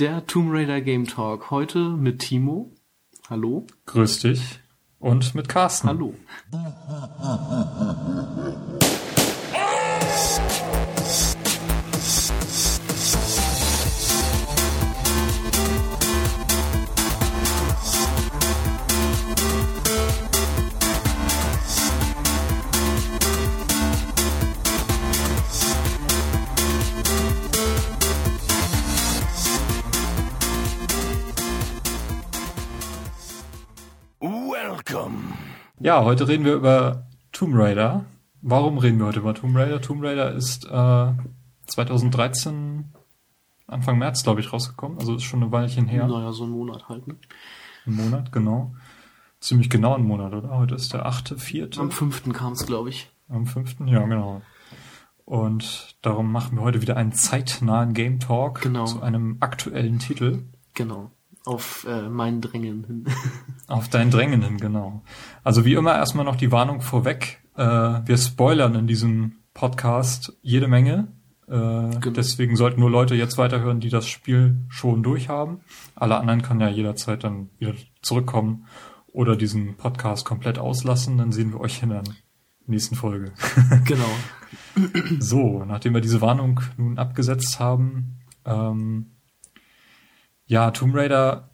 [0.00, 1.50] Der Tomb Raider Game Talk.
[1.50, 2.72] Heute mit Timo.
[3.28, 3.66] Hallo.
[3.84, 4.60] Grüß dich.
[4.98, 5.88] Und mit Carsten.
[5.88, 6.14] Hallo.
[35.80, 38.04] Ja, heute reden wir über Tomb Raider.
[38.42, 39.80] Warum reden wir heute über Tomb Raider?
[39.80, 41.12] Tomb Raider ist äh,
[41.66, 42.92] 2013,
[43.66, 44.98] Anfang März, glaube ich, rausgekommen.
[44.98, 46.06] Also ist schon ein Weilchen her.
[46.06, 47.06] Naja, so ein Monat halt.
[47.06, 47.16] Ne?
[47.86, 48.74] Ein Monat, genau.
[49.40, 50.50] Ziemlich genau ein Monat, oder?
[50.50, 51.80] Heute ist der achte, vierte.
[51.80, 53.10] Am fünften kam es, glaube ich.
[53.30, 54.42] Am fünften, ja, genau.
[55.24, 58.84] Und darum machen wir heute wieder einen zeitnahen Game Talk Genau.
[58.84, 60.42] zu einem aktuellen Titel.
[60.74, 61.10] Genau.
[61.44, 63.04] Auf äh, mein Drängen hin.
[63.66, 65.02] Auf dein Drängen hin, genau.
[65.42, 67.42] Also wie immer erstmal noch die Warnung vorweg.
[67.56, 71.08] Äh, wir spoilern in diesem Podcast jede Menge.
[71.48, 75.60] Äh, Deswegen sollten nur Leute jetzt weiterhören, die das Spiel schon durchhaben.
[75.94, 78.66] Alle anderen können ja jederzeit dann wieder zurückkommen
[79.12, 81.18] oder diesen Podcast komplett auslassen.
[81.18, 82.04] Dann sehen wir euch in der
[82.66, 83.32] nächsten Folge.
[83.84, 84.10] genau.
[85.18, 89.12] So, nachdem wir diese Warnung nun abgesetzt haben, ähm,
[90.50, 91.50] ja, Tomb Raider,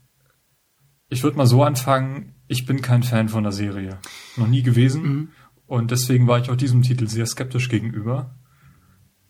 [1.08, 3.98] ich würde mal so anfangen, ich bin kein Fan von der Serie.
[4.36, 5.03] Noch nie gewesen.
[5.03, 5.28] Mhm.
[5.66, 8.34] Und deswegen war ich auch diesem Titel sehr skeptisch gegenüber.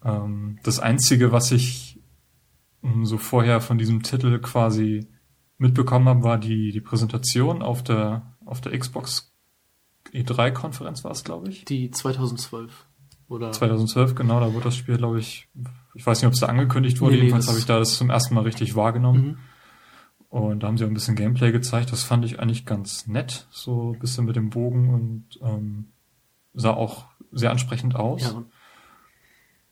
[0.04, 2.00] Ähm, das Einzige, was ich
[2.82, 5.08] mh, so vorher von diesem Titel quasi
[5.58, 9.32] mitbekommen habe, war die, die Präsentation auf der, auf der Xbox
[10.12, 11.64] E3-Konferenz war es, glaube ich.
[11.64, 12.86] Die 2012.
[13.28, 15.48] Oder 2012, genau, da wurde das Spiel, glaube ich,
[15.94, 17.78] ich weiß nicht, ob es da angekündigt wurde, Nee, nee, jedenfalls das- habe ich da
[17.80, 19.22] das zum ersten Mal richtig wahrgenommen.
[19.26, 19.38] Mhm.
[20.28, 23.46] Und da haben sie auch ein bisschen Gameplay gezeigt, das fand ich eigentlich ganz nett,
[23.50, 25.86] so ein bisschen mit dem Bogen und ähm,
[26.54, 28.22] sah auch sehr ansprechend aus.
[28.22, 28.42] Ja,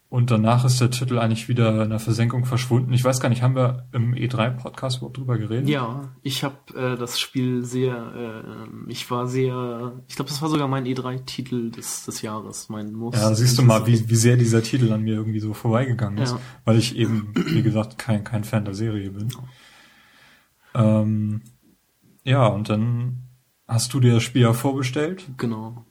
[0.09, 2.93] Und danach ist der Titel eigentlich wieder in der Versenkung verschwunden.
[2.93, 5.69] Ich weiß gar nicht, haben wir im E3-Podcast überhaupt drüber geredet?
[5.69, 10.49] ja ich habe äh, das Spiel sehr, äh, ich war sehr, ich glaube, das war
[10.49, 13.17] sogar mein E3-Titel des, des Jahres, mein Muss.
[13.17, 16.33] Ja, siehst du mal, wie, wie sehr dieser Titel an mir irgendwie so vorbeigegangen ist,
[16.33, 16.39] Ja.
[16.65, 19.29] weil ich eben, wie gesagt, kein, kein Fan der Serie bin.
[20.75, 21.43] Ähm,
[22.25, 23.23] ja, und dann
[23.69, 25.85] hast du dir das Spiel ja vorbestellt Genau.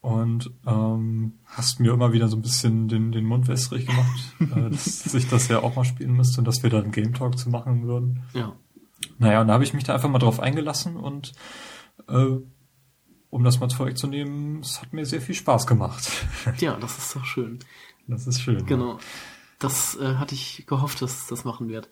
[0.00, 4.70] und ähm, hast mir immer wieder so ein bisschen den, den Mund wässrig gemacht, äh,
[4.70, 7.38] dass ich das ja auch mal spielen müsste und dass wir da einen Game Talk
[7.38, 8.22] zu machen würden.
[8.34, 8.54] Ja.
[9.18, 11.32] Naja, und da habe ich mich da einfach mal drauf eingelassen und
[12.08, 12.26] äh,
[13.30, 16.10] um das mal vorwegzunehmen, es hat mir sehr viel Spaß gemacht.
[16.58, 17.58] Ja, das ist doch schön.
[18.06, 18.66] Das ist schön.
[18.66, 18.98] Genau.
[19.60, 21.88] Das äh, hatte ich gehofft, dass das machen wird.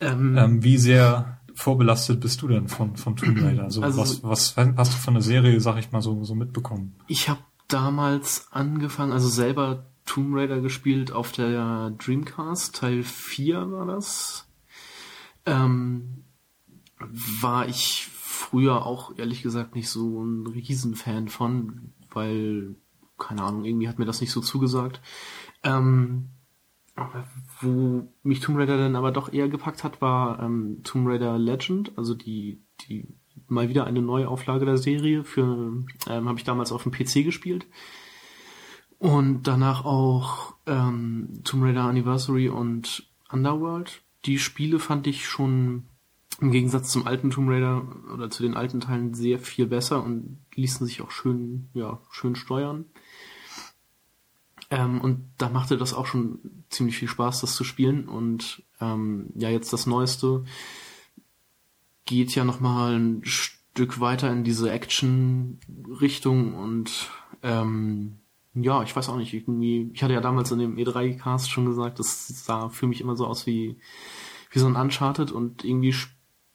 [0.00, 3.64] Ähm, Ähm, wie sehr vorbelastet bist du denn von, von Tomb Raider?
[3.64, 6.94] Also, Also- was, was hast du von der Serie, sag ich mal, so, so mitbekommen?
[7.06, 13.86] Ich habe damals angefangen, also selber Tomb Raider gespielt auf der Dreamcast, Teil 4 war
[13.86, 14.46] das.
[15.46, 16.24] Ähm,
[16.98, 22.74] war ich früher auch ehrlich gesagt nicht so ein Riesenfan von, weil,
[23.18, 25.00] keine Ahnung, irgendwie hat mir das nicht so zugesagt.
[25.62, 26.30] Ähm,
[27.64, 31.92] wo mich Tomb Raider dann aber doch eher gepackt hat, war ähm, Tomb Raider Legend,
[31.96, 33.06] also die, die
[33.48, 35.24] mal wieder eine neue Auflage der Serie.
[35.24, 35.42] Für
[36.08, 37.66] ähm, habe ich damals auf dem PC gespielt
[38.98, 44.02] und danach auch ähm, Tomb Raider Anniversary und Underworld.
[44.24, 45.84] Die Spiele fand ich schon
[46.40, 50.38] im Gegensatz zum alten Tomb Raider oder zu den alten Teilen sehr viel besser und
[50.54, 52.86] ließen sich auch schön, ja, schön steuern.
[54.74, 58.08] Ähm, und da machte das auch schon ziemlich viel Spaß, das zu spielen.
[58.08, 60.44] Und ähm, ja, jetzt das Neueste
[62.06, 67.10] geht ja nochmal ein Stück weiter in diese Action-Richtung und
[67.42, 68.18] ähm,
[68.54, 71.98] ja, ich weiß auch nicht, irgendwie, ich hatte ja damals in dem E3-Cast schon gesagt,
[71.98, 73.78] das sah für mich immer so aus wie,
[74.50, 75.94] wie so ein Uncharted und irgendwie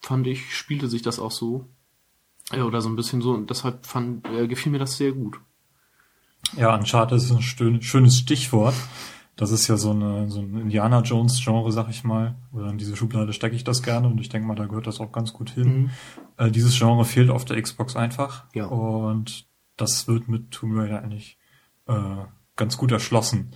[0.02, 1.68] fand ich, spielte sich das auch so.
[2.52, 5.40] Ja, oder so ein bisschen so und deshalb fand, äh, gefiel mir das sehr gut.
[6.58, 7.42] Ja, Uncharted ist ein
[7.82, 8.76] schönes Stichwort.
[9.40, 12.36] Das ist ja so, eine, so ein Indiana Jones Genre, sag ich mal.
[12.52, 15.00] Oder in diese Schublade stecke ich das gerne und ich denke mal, da gehört das
[15.00, 15.84] auch ganz gut hin.
[15.84, 15.90] Mhm.
[16.36, 18.44] Äh, dieses Genre fehlt auf der Xbox einfach.
[18.54, 18.66] Ja.
[18.66, 19.48] Und
[19.78, 21.38] das wird mit Tomb Raider eigentlich
[21.88, 21.94] äh,
[22.58, 23.52] ganz gut erschlossen.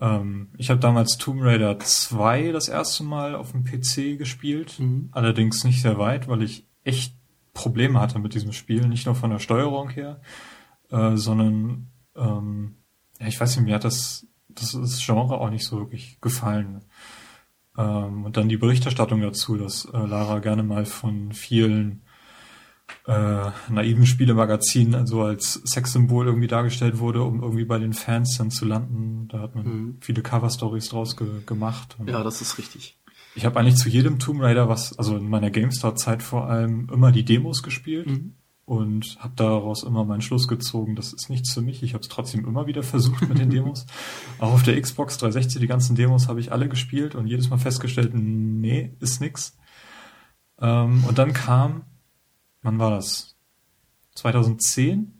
[0.00, 4.78] Ähm, ich habe damals Tomb Raider 2 das erste Mal auf dem PC gespielt.
[4.78, 5.10] Mhm.
[5.12, 7.14] Allerdings nicht sehr weit, weil ich echt
[7.52, 8.88] Probleme hatte mit diesem Spiel.
[8.88, 10.22] Nicht nur von der Steuerung her,
[10.90, 12.76] äh, sondern ähm,
[13.20, 16.82] ja, ich weiß nicht, mir hat das, das, das Genre auch nicht so wirklich gefallen.
[17.76, 22.02] Ähm, und dann die Berichterstattung dazu, dass äh, Lara gerne mal von vielen
[23.06, 28.50] äh, naiven Spielemagazinen also als Sexsymbol irgendwie dargestellt wurde, um irgendwie bei den Fans dann
[28.50, 29.28] zu landen.
[29.28, 29.96] Da hat man mhm.
[30.00, 31.96] viele Cover-Stories draus ge gemacht.
[32.06, 32.98] Ja, das ist richtig.
[33.34, 37.12] Ich habe eigentlich zu jedem Tomb Raider, was, also in meiner GameStar-Zeit vor allem, immer
[37.12, 38.06] die Demos gespielt.
[38.06, 38.34] Mhm
[38.68, 41.82] und habe daraus immer meinen Schluss gezogen, das ist nichts für mich.
[41.82, 43.86] Ich habe es trotzdem immer wieder versucht mit den Demos.
[44.38, 47.56] Auch auf der Xbox 360, die ganzen Demos habe ich alle gespielt und jedes Mal
[47.56, 49.56] festgestellt, nee, ist nix.
[50.60, 51.86] Ähm, und dann kam,
[52.60, 53.36] wann war das?
[54.16, 55.14] 2010?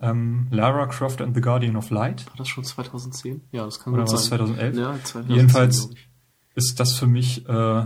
[0.00, 2.26] Ähm, Lara Croft and the Guardian of Light.
[2.28, 3.42] War das schon 2010?
[3.52, 4.76] Ja, das kann Oder gut war es 2011?
[4.76, 5.90] Ja, 2010, Jedenfalls
[6.54, 7.84] ist das für mich äh,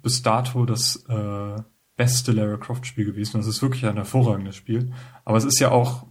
[0.00, 1.62] bis dato das äh,
[1.98, 3.36] beste Lara Croft Spiel gewesen.
[3.36, 4.92] Das ist wirklich ein hervorragendes Spiel.
[5.26, 6.06] Aber es ist ja auch,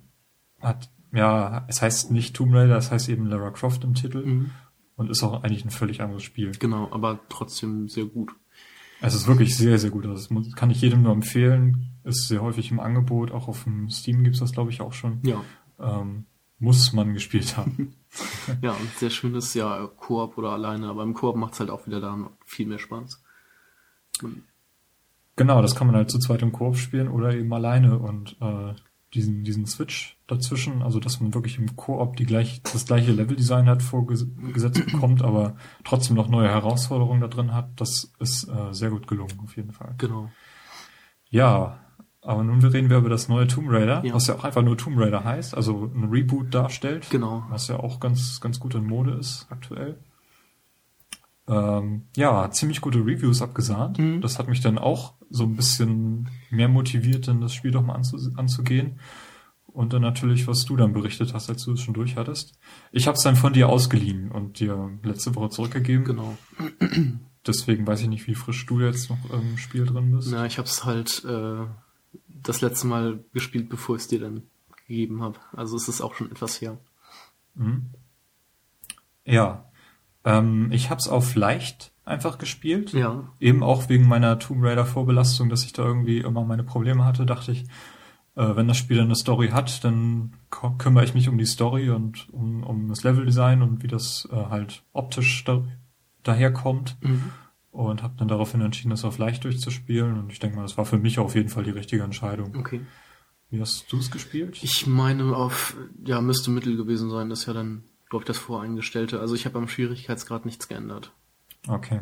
[0.59, 4.23] hat, ja, es heißt nicht Tomb Raider, es heißt eben Lara Croft im Titel.
[4.23, 4.51] Mhm.
[4.97, 6.51] Und ist auch eigentlich ein völlig anderes Spiel.
[6.59, 8.31] Genau, aber trotzdem sehr gut.
[8.99, 10.05] Es ist wirklich sehr, sehr gut.
[10.05, 11.91] Das kann ich jedem nur empfehlen.
[12.03, 13.31] Ist sehr häufig im Angebot.
[13.31, 15.19] Auch auf dem Steam gibt's das, glaube ich, auch schon.
[15.23, 15.43] Ja.
[15.79, 16.25] Ähm,
[16.59, 17.93] muss man gespielt haben.
[18.61, 20.87] ja, und sehr schönes, ja, Koop oder alleine.
[20.87, 23.23] Aber im Koop macht's halt auch wieder da viel mehr Spaß.
[24.23, 24.41] Und
[25.37, 28.73] Genau, das kann man halt zu zweit im Koop spielen oder eben alleine und äh,
[29.13, 33.69] diesen, diesen Switch dazwischen, also dass man wirklich im Koop die gleich, das gleiche Leveldesign
[33.69, 35.55] hat vorgesetzt bekommt, aber
[35.85, 39.71] trotzdem noch neue Herausforderungen da drin hat, das ist äh, sehr gut gelungen, auf jeden
[39.71, 39.93] Fall.
[39.99, 40.29] Genau.
[41.29, 41.79] Ja,
[42.21, 44.15] aber nun reden wir über das neue Tomb Raider, ja.
[44.15, 47.07] was ja auch einfach nur Tomb Raider heißt, also ein Reboot darstellt.
[47.11, 47.45] Genau.
[47.49, 49.99] Was ja auch ganz, ganz gut in Mode ist aktuell
[51.47, 53.99] ähm, ja, ziemlich gute Reviews abgesahnt.
[53.99, 54.21] Mhm.
[54.21, 57.95] Das hat mich dann auch so ein bisschen mehr motiviert, dann das Spiel doch mal
[57.95, 58.99] anzu anzugehen.
[59.67, 62.57] Und dann natürlich, was du dann berichtet hast, als du es schon durch hattest.
[62.91, 66.03] Ich habe es dann von dir ausgeliehen und dir letzte Woche zurückgegeben.
[66.03, 66.35] Genau.
[67.45, 70.29] Deswegen weiß ich nicht, wie frisch du jetzt noch im Spiel drin bist.
[70.31, 71.65] Na, ich habe es halt äh,
[72.27, 74.43] das letzte Mal gespielt, bevor ich es dir dann
[74.87, 75.39] gegeben habe.
[75.53, 76.79] Also es ist auch schon etwas her.
[77.53, 77.91] Mhm.
[79.25, 79.66] Ja,
[80.27, 82.91] ähm, ich habe es auf leicht einfach gespielt.
[82.91, 83.31] Ja.
[83.39, 87.25] Eben auch wegen meiner Tomb Raider Vorbelastung, dass ich da irgendwie immer meine Probleme hatte,
[87.25, 87.63] dachte ich,
[88.35, 92.27] äh, wenn das Spiel eine Story hat, dann kümmere ich mich um die Story und
[92.33, 95.63] um, um das Leveldesign und wie das äh, halt optisch da,
[96.23, 96.97] daherkommt.
[97.01, 97.31] Mhm.
[97.71, 100.17] Und habe dann daraufhin entschieden, das auf leicht durchzuspielen.
[100.17, 102.55] Und ich denke mal, das war für mich auf jeden Fall die richtige Entscheidung.
[102.57, 102.81] Okay.
[103.51, 104.57] Wie hast du es gespielt?
[104.63, 107.29] Ich meine, auf, ja, müsste Mittel gewesen sein.
[107.29, 109.19] Das ja dann glaube ich, das voreingestellte.
[109.19, 111.11] Also ich habe am Schwierigkeitsgrad nichts geändert.
[111.67, 112.01] Okay.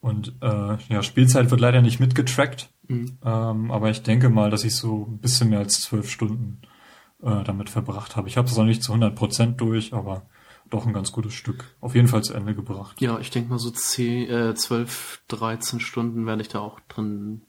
[0.00, 3.18] Und äh, ja, Spielzeit wird leider nicht mitgetrackt, mhm.
[3.24, 6.60] ähm, aber ich denke mal, dass ich so ein bisschen mehr als zwölf Stunden
[7.22, 8.28] äh, damit verbracht habe.
[8.28, 10.26] Ich habe es noch nicht zu 100 Prozent durch, aber
[10.70, 11.76] doch ein ganz gutes Stück.
[11.80, 13.00] Auf jeden Fall zu Ende gebracht.
[13.00, 17.42] Ja, ich denke mal so 10, äh, 12, 13 Stunden werde ich da auch drin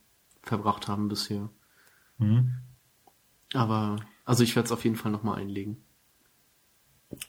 [0.44, 1.50] verbracht haben bisher.
[2.20, 2.54] Mhm.
[3.54, 3.96] Aber,
[4.26, 5.78] also ich werde es auf jeden Fall nochmal einlegen.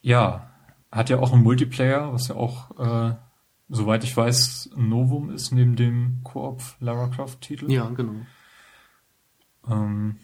[0.03, 0.51] Ja,
[0.91, 3.15] hat ja auch einen Multiplayer, was ja auch, äh,
[3.69, 7.71] soweit ich weiß, ein Novum ist neben dem Koop Lara Croft Titel.
[7.71, 8.15] Ja, genau.
[9.69, 10.17] Ähm,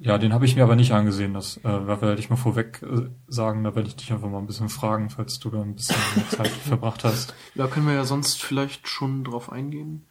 [0.00, 1.34] ja, den habe ich mir aber nicht angesehen.
[1.34, 3.62] Das äh, werde ich mal vorweg äh, sagen.
[3.62, 5.96] Da werde ich dich einfach mal ein bisschen fragen, falls du da ein bisschen
[6.30, 7.34] Zeit verbracht hast.
[7.54, 10.06] Da können wir ja sonst vielleicht schon drauf eingehen.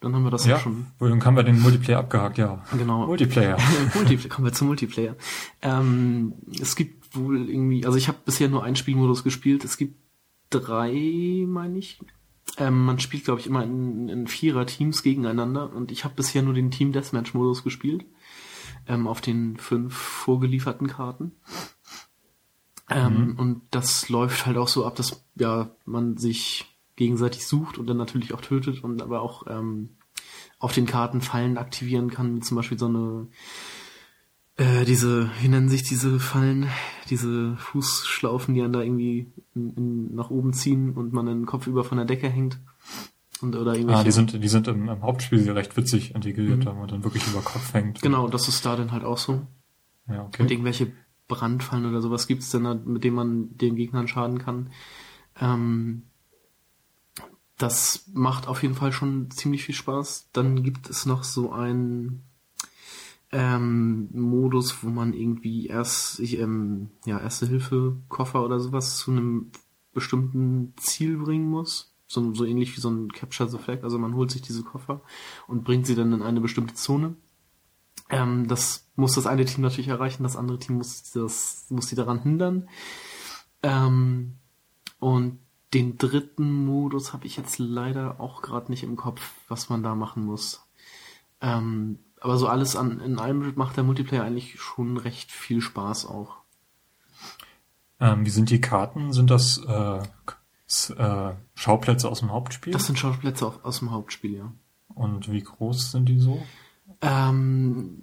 [0.00, 0.86] Dann haben wir das ja, ja schon.
[1.00, 2.62] Dann haben wir den Multiplayer abgehakt, ja.
[2.76, 3.06] Genau.
[3.06, 3.56] Multiplayer.
[3.94, 4.28] Multiplayer.
[4.28, 5.16] Kommen wir zum Multiplayer.
[5.62, 9.64] Ähm, es gibt wohl irgendwie, also ich habe bisher nur einen Spielmodus gespielt.
[9.64, 9.96] Es gibt
[10.50, 12.00] drei, meine ich.
[12.58, 16.54] Ähm, man spielt, glaube ich, immer in, in Vierer-Teams gegeneinander und ich habe bisher nur
[16.54, 18.04] den Team Deathmatch-Modus gespielt.
[18.86, 21.32] Ähm, auf den fünf vorgelieferten Karten.
[22.90, 23.38] Ähm, mhm.
[23.38, 26.66] Und das läuft halt auch so ab, dass ja man sich
[26.96, 29.96] gegenseitig sucht und dann natürlich auch tötet und aber auch ähm,
[30.58, 33.26] auf den Karten Fallen aktivieren kann, wie zum Beispiel so eine
[34.56, 36.68] äh, diese, wie nennen sich diese Fallen,
[37.10, 41.66] diese Fußschlaufen, die einen da irgendwie in, in, nach oben ziehen und man den Kopf
[41.66, 42.60] über von der Decke hängt.
[43.40, 44.00] Und, oder irgendwelche.
[44.00, 46.64] Ah, die sind, die sind im, im Hauptspiel recht witzig integriert, mhm.
[46.64, 48.00] da man dann wirklich über Kopf hängt.
[48.00, 49.46] Genau, das ist da dann halt auch so.
[50.08, 50.42] Ja, okay.
[50.42, 50.92] Und irgendwelche
[51.26, 54.70] Brandfallen oder sowas gibt's denn da, mit denen man den Gegnern schaden kann.
[55.40, 56.04] Ähm,
[57.58, 60.30] das macht auf jeden Fall schon ziemlich viel Spaß.
[60.32, 62.22] Dann gibt es noch so ein
[63.34, 69.10] ähm, Modus, wo man irgendwie erst ich, ähm, ja, Erste Hilfe Koffer oder sowas zu
[69.10, 69.50] einem
[69.92, 71.96] bestimmten Ziel bringen muss.
[72.06, 73.82] So, so ähnlich wie so ein Capture the Flag.
[73.82, 75.02] Also man holt sich diese Koffer
[75.48, 77.16] und bringt sie dann in eine bestimmte Zone.
[78.08, 81.96] Ähm, das muss das eine Team natürlich erreichen, das andere Team muss das muss sie
[81.96, 82.68] daran hindern.
[83.64, 84.34] Ähm,
[85.00, 85.40] und
[85.72, 89.96] den dritten Modus habe ich jetzt leider auch gerade nicht im Kopf, was man da
[89.96, 90.64] machen muss.
[91.40, 96.06] Ähm, aber so alles an, in allem macht der Multiplayer eigentlich schon recht viel Spaß
[96.06, 96.36] auch.
[98.00, 99.12] Ähm, wie sind die Karten?
[99.12, 99.98] Sind das äh,
[100.96, 102.72] äh, Schauplätze aus dem Hauptspiel?
[102.72, 104.52] Das sind Schauplätze aus, dem Hauptspiel, ja.
[104.88, 106.42] Und wie groß sind die so?
[107.02, 107.98] Ähm,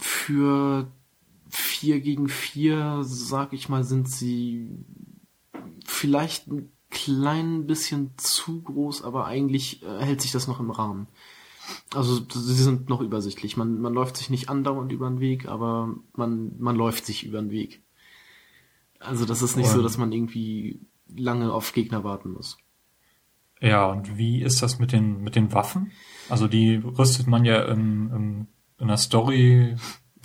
[0.00, 0.88] für
[1.48, 4.68] vier gegen vier, sag ich mal, sind sie
[5.86, 11.08] vielleicht ein klein bisschen zu groß, aber eigentlich äh, hält sich das noch im Rahmen.
[11.94, 13.56] Also sie sind noch übersichtlich.
[13.56, 17.40] Man, man läuft sich nicht andauernd über den Weg, aber man, man läuft sich über
[17.40, 17.82] den Weg.
[18.98, 20.80] Also das ist nicht und, so, dass man irgendwie
[21.14, 22.58] lange auf Gegner warten muss.
[23.60, 25.92] Ja, und wie ist das mit den, mit den Waffen?
[26.28, 28.46] Also die rüstet man ja in, in,
[28.78, 29.76] in der Story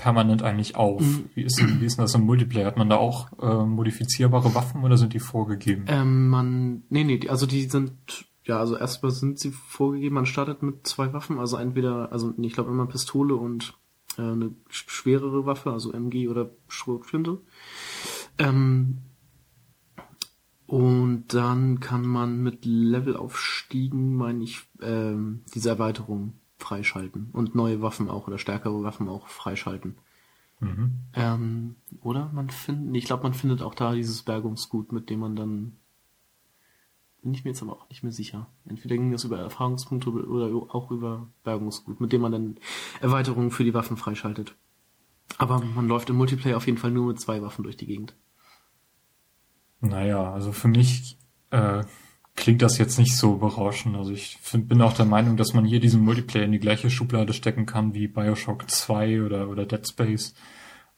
[0.01, 1.01] permanent eigentlich auf.
[1.01, 1.29] Mhm.
[1.35, 2.65] Wie ist, wie ist denn das im Multiplayer?
[2.65, 5.85] Hat man da auch äh, modifizierbare Waffen oder sind die vorgegeben?
[5.87, 10.63] Ähm, man, nee, nee, also die sind, ja, also erstmal sind sie vorgegeben, man startet
[10.63, 13.77] mit zwei Waffen, also entweder, also ich glaube immer Pistole und
[14.17, 17.39] äh, eine schwerere Waffe, also MG oder Schrotflinte.
[18.37, 18.97] Ähm,
[20.65, 28.09] und dann kann man mit Levelaufstiegen, meine ich, ähm, diese Erweiterung freischalten und neue Waffen
[28.09, 29.97] auch oder stärkere Waffen auch freischalten.
[30.61, 30.99] Mhm.
[31.13, 35.35] Ähm, oder man findet, ich glaube, man findet auch da dieses Bergungsgut, mit dem man
[35.35, 35.73] dann
[37.21, 38.47] bin ich mir jetzt aber auch nicht mehr sicher.
[38.67, 42.55] Entweder ging das über Erfahrungspunkte oder auch über Bergungsgut, mit dem man dann
[42.99, 44.55] Erweiterungen für die Waffen freischaltet.
[45.37, 48.15] Aber man läuft im Multiplayer auf jeden Fall nur mit zwei Waffen durch die Gegend.
[49.79, 51.17] Naja, also für mich
[51.51, 51.83] äh,
[52.35, 53.95] klingt das jetzt nicht so berauschend.
[53.95, 56.89] Also ich find, bin auch der Meinung, dass man hier diesen Multiplayer in die gleiche
[56.89, 60.33] Schublade stecken kann wie Bioshock 2 oder, oder Dead Space.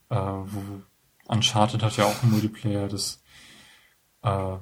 [0.10, 0.82] Äh, wo
[1.28, 2.88] Uncharted hat ja auch einen Multiplayer.
[2.88, 3.24] Das
[4.22, 4.58] äh,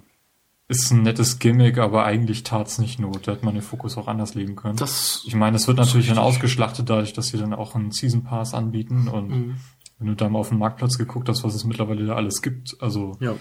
[0.71, 3.27] ist ein nettes Gimmick, aber eigentlich tat's nicht not.
[3.27, 4.77] Da hätte man den Fokus auch anders legen können.
[4.77, 8.23] Das ich meine, es wird natürlich dann ausgeschlachtet dadurch, dass sie dann auch einen Season
[8.23, 9.55] Pass anbieten und mhm.
[9.99, 12.77] wenn du da mal auf den Marktplatz geguckt hast, was es mittlerweile da alles gibt,
[12.79, 13.35] also ja.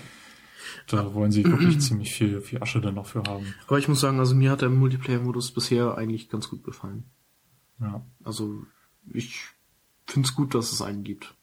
[0.86, 3.54] Da wollen sie wirklich ziemlich viel, viel Asche dann noch für haben.
[3.66, 7.04] Aber ich muss sagen, also mir hat der Multiplayer-Modus bisher eigentlich ganz gut gefallen.
[7.80, 8.04] Ja.
[8.24, 8.64] Also
[9.12, 9.40] ich
[10.06, 11.34] finde es gut, dass es einen gibt.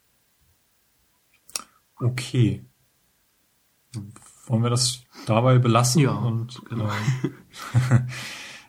[1.96, 2.64] Okay.
[4.48, 6.02] Wollen wir das dabei belassen?
[6.02, 6.12] Ja.
[6.12, 6.86] Und, genau.
[6.86, 8.00] Äh,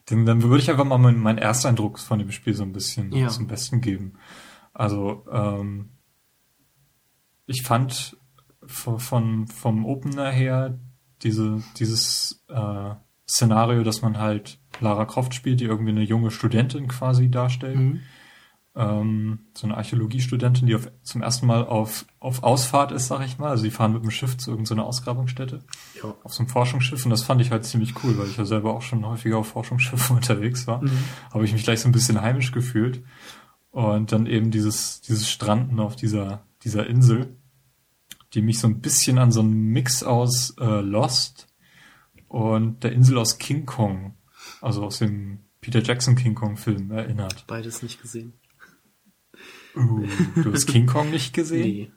[0.05, 3.11] dann, dann würde ich einfach mal meinen mein Ersteindruck von dem Spiel so ein bisschen
[3.11, 3.29] ja.
[3.29, 4.13] zum Besten geben.
[4.73, 5.89] Also ähm,
[7.45, 8.17] ich fand
[8.65, 10.79] von, vom Opener her
[11.23, 12.95] diese, dieses äh,
[13.27, 17.77] Szenario, dass man halt Lara Croft spielt, die irgendwie eine junge Studentin quasi darstellt.
[17.77, 18.01] Mhm.
[18.75, 23.37] Ähm, so eine Archäologiestudentin, die auf, zum ersten Mal auf, auf Ausfahrt ist, sag ich
[23.37, 23.49] mal.
[23.49, 25.63] Also die fahren mit dem Schiff zu irgendeiner Ausgrabungsstätte.
[25.95, 26.15] Ja.
[26.23, 27.03] Auf so einem Forschungsschiff.
[27.03, 29.47] Und das fand ich halt ziemlich cool, weil ich ja selber auch schon häufiger auf
[29.47, 30.83] Forschungsschiffen unterwegs war.
[30.83, 30.91] Mhm.
[31.33, 33.03] Habe ich mich gleich so ein bisschen heimisch gefühlt.
[33.71, 37.35] Und dann eben dieses, dieses Stranden auf dieser, dieser Insel
[38.33, 41.47] die mich so ein bisschen an so einen Mix aus äh, Lost
[42.27, 44.15] und der Insel aus King Kong,
[44.61, 47.45] also aus dem Peter Jackson King Kong Film erinnert.
[47.47, 48.33] Beides nicht gesehen.
[49.79, 50.05] Uh,
[50.35, 51.63] du hast King Kong nicht gesehen?
[51.63, 51.91] Nee.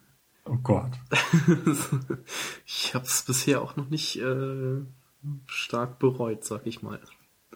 [0.44, 0.92] Oh Gott.
[2.66, 4.80] ich habe es bisher auch noch nicht äh,
[5.46, 7.00] stark bereut, sag ich mal.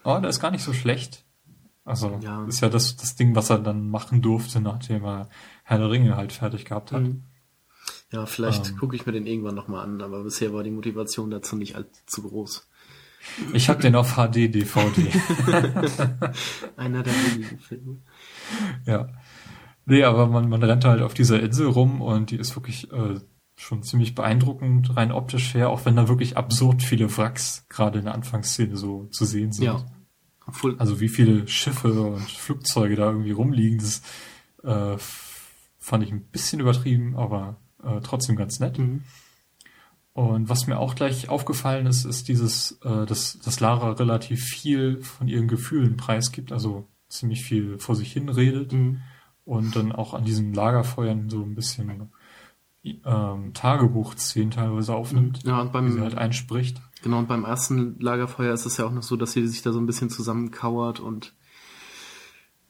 [0.05, 1.25] Oh, der ist gar nicht so schlecht.
[1.85, 2.45] Also ja.
[2.47, 5.29] ist ja das, das Ding, was er dann machen durfte, nachdem er
[5.63, 7.03] Herr der Ringe halt fertig gehabt hat.
[7.03, 7.23] Mhm.
[8.13, 11.31] Ja, vielleicht ähm, gucke ich mir den irgendwann nochmal an, aber bisher war die Motivation
[11.31, 12.69] dazu nicht allzu groß.
[13.53, 15.11] Ich habe den auf HD DVD.
[16.77, 17.99] Einer der wenigen Filme.
[18.85, 19.09] Ja.
[19.87, 23.21] Nee, aber man, man rennt halt auf dieser Insel rum und die ist wirklich äh,
[23.57, 28.05] schon ziemlich beeindruckend, rein optisch her, auch wenn da wirklich absurd viele Wracks gerade in
[28.05, 29.65] der Anfangsszene so zu sehen sind.
[29.65, 29.87] Ja.
[30.47, 34.03] Obwohl, also wie viele Schiffe und Flugzeuge da irgendwie rumliegen, das
[34.63, 34.97] äh,
[35.79, 38.79] fand ich ein bisschen übertrieben, aber äh, trotzdem ganz nett.
[38.79, 39.03] Mhm.
[40.13, 45.03] Und was mir auch gleich aufgefallen ist, ist dieses, äh, dass, dass Lara relativ viel
[45.03, 49.01] von ihren Gefühlen preisgibt, also ziemlich viel vor sich hin redet mhm.
[49.47, 52.11] Und dann auch an diesen Lagerfeuern so ein bisschen
[52.85, 56.83] ähm, Tagebuchszenen teilweise aufnimmt, ja, und beim, wie sie halt einspricht.
[57.03, 59.73] Genau, und beim ersten Lagerfeuer ist es ja auch noch so, dass sie sich da
[59.73, 61.33] so ein bisschen zusammenkauert und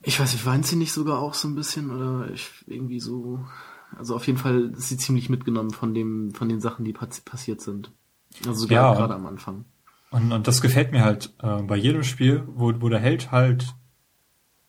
[0.03, 3.45] ich weiß nicht, weint sie nicht sogar auch so ein bisschen oder ich irgendwie so
[3.95, 7.61] also auf jeden Fall ist sie ziemlich mitgenommen von dem, von den Sachen, die passiert
[7.61, 7.93] sind.
[8.47, 9.65] Also sogar ja, gerade am Anfang.
[10.11, 13.75] Und, und das gefällt mir halt äh, bei jedem Spiel, wo, wo der Held halt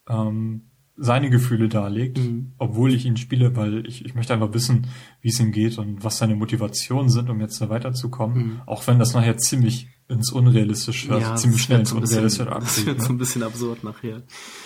[0.08, 2.54] ähm, seine Gefühle darlegt, mhm.
[2.58, 4.88] obwohl ich ihn spiele, weil ich, ich möchte einfach wissen,
[5.22, 8.38] wie es ihm geht und was seine Motivationen sind, um jetzt da weiterzukommen.
[8.38, 8.62] Mhm.
[8.66, 12.46] Auch wenn das nachher ziemlich ins Unrealistische, also Ja, ziemlich das schnell ins bisschen- Unrealistische
[12.50, 12.86] Das abzieht.
[12.88, 13.04] wird Ne?
[13.04, 14.24] so ein bisschen absurd nachher.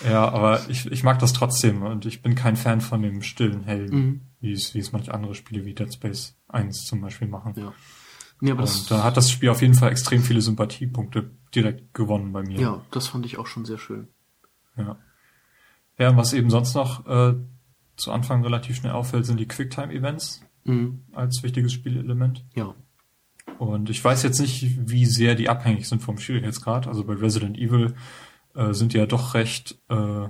[0.07, 3.63] Ja, aber ich, ich mag das trotzdem und ich bin kein Fan von dem stillen
[3.63, 4.21] Helden, Mhm.
[4.39, 7.53] wie es, wie es manche andere Spiele wie Dead Space 1 zum Beispiel machen.
[7.57, 7.73] Ja.
[8.39, 11.93] Nee, aber das, Und da hat das Spiel auf jeden Fall extrem viele Sympathiepunkte direkt
[11.93, 12.59] gewonnen bei mir.
[12.59, 14.07] ja, das fand ich auch schon sehr schön.
[14.77, 14.97] Ja,
[15.99, 17.35] ja und was eben sonst noch äh,
[17.95, 21.05] zu Anfang relativ schnell auffällt, sind die Quicktime-Events Mhm.
[21.13, 22.45] als wichtiges Spielelement.
[22.55, 22.75] Ja.
[23.57, 26.87] Und ich weiß jetzt nicht, wie sehr die abhängig sind vom Schwierigkeitsgrad.
[26.87, 27.95] Also bei Resident Evil
[28.55, 30.27] äh, sind die ja doch recht äh,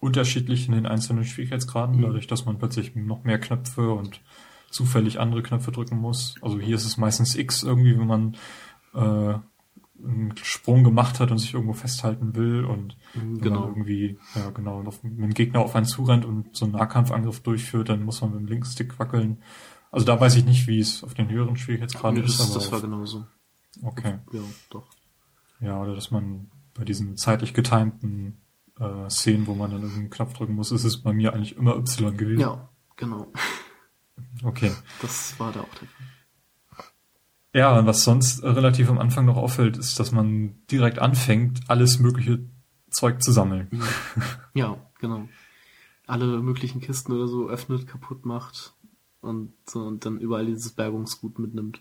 [0.00, 2.02] unterschiedlich in den einzelnen Schwierigkeitsgraden, Mhm.
[2.02, 4.20] dadurch, dass man plötzlich noch mehr Knöpfe und
[4.70, 6.34] zufällig andere Knöpfe drücken muss.
[6.42, 8.36] Also hier ist es meistens X irgendwie, wenn man
[8.94, 9.38] äh,
[10.04, 13.68] einen Sprung gemacht hat und sich irgendwo festhalten will und Mhm, genau.
[13.68, 17.88] irgendwie, ja genau, auf, wenn ein Gegner auf einen zurennt und so einen Nahkampfangriff durchführt,
[17.88, 19.42] dann muss man mit dem Linkstick wackeln.
[19.90, 22.58] Also da weiß ich nicht, wie es auf den höheren Schwierigkeitsgraden Nee, ist, das, aber
[22.60, 23.26] das war genauso.
[23.82, 24.18] okay.
[24.32, 24.40] Ja,
[24.70, 24.86] doch.
[25.60, 28.40] Ja, oder dass man bei diesen zeitlich getimten
[28.80, 31.76] äh, Szenen, wo man dann irgendeinen Knopf drücken muss, ist es bei mir eigentlich immer
[31.76, 32.40] Y gewesen.
[32.40, 33.30] Ja, genau.
[34.42, 34.72] Okay.
[35.02, 36.06] Das war da auch der Fall.
[37.54, 41.98] Ja, und was sonst relativ am Anfang noch auffällt, ist, dass man direkt anfängt, alles
[41.98, 42.40] mögliche
[42.90, 43.68] Zeug zu sammeln.
[44.54, 45.28] Ja, genau.
[46.06, 48.74] Alle möglichen Kisten oder so öffnet, kaputt macht
[49.22, 51.80] und so und dann überall dieses Bergungsgut mitnimmt.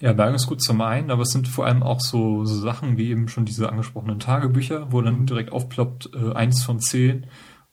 [0.00, 2.96] Ja, Bergen ist gut zum einen, aber es sind vor allem auch so, so Sachen
[2.96, 7.26] wie eben schon diese angesprochenen Tagebücher, wo dann direkt aufploppt, äh, eins von zehn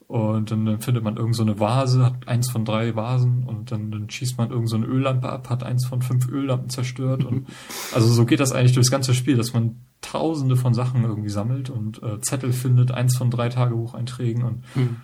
[0.07, 3.71] und dann, dann findet man irgend so eine Vase, hat eins von drei Vasen und
[3.71, 7.25] dann, dann schießt man irgend so eine Öllampe ab, hat eins von fünf Öllampen zerstört
[7.25, 7.47] und
[7.93, 11.69] also so geht das eigentlich durchs ganze Spiel, dass man tausende von Sachen irgendwie sammelt
[11.69, 14.95] und äh, Zettel findet, eins von drei Tagebucheinträgen und Hm.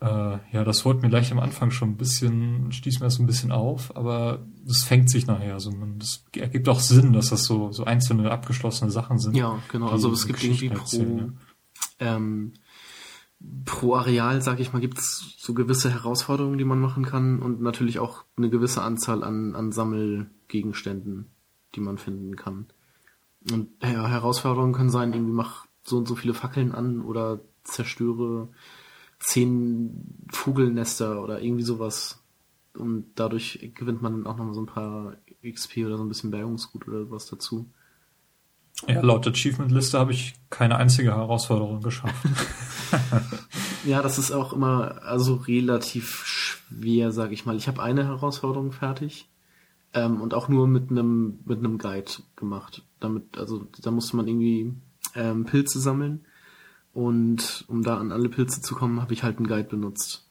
[0.00, 3.26] äh, ja, das wurde mir gleich am Anfang schon ein bisschen, stieß mir das ein
[3.26, 5.54] bisschen auf, aber das fängt sich nachher.
[5.54, 9.36] Also man, das ergibt auch Sinn, dass das so, so einzelne abgeschlossene Sachen sind.
[9.36, 9.88] Ja, genau.
[9.88, 11.30] Also es gibt irgendwie pro,
[12.00, 12.54] ähm,
[13.64, 17.98] pro Areal, sag ich mal, gibt's so gewisse Herausforderungen, die man machen kann und natürlich
[17.98, 21.26] auch eine gewisse Anzahl an, an Sammelgegenständen,
[21.74, 22.66] die man finden kann.
[23.50, 28.48] Und ja, Herausforderungen können sein, irgendwie mach so und so viele Fackeln an oder zerstöre
[29.20, 32.22] zehn Vogelnester oder irgendwie sowas.
[32.74, 36.30] Und dadurch gewinnt man dann auch nochmal so ein paar XP oder so ein bisschen
[36.30, 37.68] Bergungsgut oder was dazu.
[38.86, 42.14] Ja, laut Achievement-Liste habe ich keine einzige Herausforderung geschafft.
[43.84, 47.56] Ja, das ist auch immer also relativ schwer, sag ich mal.
[47.56, 49.28] Ich habe eine Herausforderung fertig
[49.94, 52.82] ähm, und auch nur mit einem mit einem Guide gemacht.
[53.00, 54.74] Damit, also da musste man irgendwie
[55.14, 56.26] ähm, Pilze sammeln
[56.92, 60.28] und um da an alle Pilze zu kommen, habe ich halt einen Guide benutzt.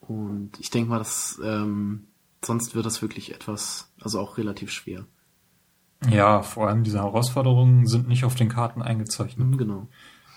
[0.00, 2.06] Und ich denke mal, dass ähm,
[2.42, 5.06] sonst wird das wirklich etwas, also auch relativ schwer.
[6.10, 9.48] Ja, vor allem diese Herausforderungen sind nicht auf den Karten eingezeichnet.
[9.48, 9.88] Mhm, genau.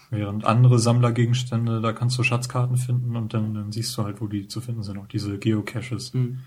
[0.10, 4.28] Während andere Sammlergegenstände, da kannst du Schatzkarten finden und dann, dann siehst du halt, wo
[4.28, 4.98] die zu finden sind.
[4.98, 6.40] Auch diese Geocaches, Mhm.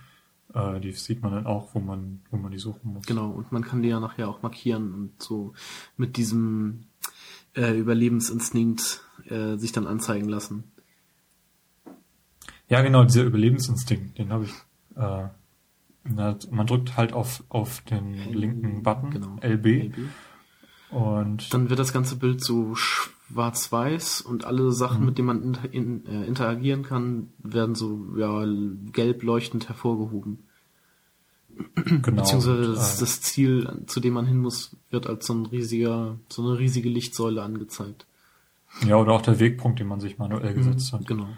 [0.55, 3.07] äh, die sieht man dann auch, wo man, wo man die suchen muss.
[3.07, 5.53] Genau, und man kann die ja nachher auch markieren und so
[5.99, 6.87] mit diesem
[7.55, 10.65] äh, Überlebensinstinkt äh, sich dann anzeigen lassen.
[12.69, 14.53] Ja, genau, dieser Überlebensinstinkt, den habe ich.
[14.97, 15.29] Äh,
[16.05, 19.37] man drückt halt auf, auf den linken Button, Genau.
[19.43, 19.93] LB,
[20.91, 25.73] und Dann wird das ganze Bild so schwarz-weiß und alle Sachen, mit denen man inter
[25.73, 28.45] in, äh, interagieren kann, werden so ja,
[28.93, 30.41] gelb leuchtend hervorgehoben.
[31.85, 32.23] genau.
[32.23, 35.47] Beziehungsweise und, das, äh, das Ziel, zu dem man hin muss, wird als so ein
[35.47, 38.07] riesiger, so eine riesige Lichtsäule angezeigt.
[38.85, 41.07] ja, oder auch der Wegpunkt, den man sich manuell gesetzt hat.
[41.07, 41.29] Genau.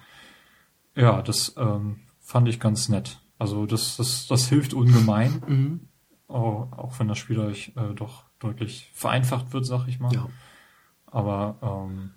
[0.95, 3.19] Ja, das ähm, fand ich ganz nett.
[3.43, 5.81] Also das, das, das hilft ungemein, Mhm.
[6.29, 10.15] auch, auch wenn das Spiel euch äh, doch deutlich vereinfacht wird, sag ich mal.
[10.15, 10.29] Ja.
[11.07, 12.11] Aber ähm,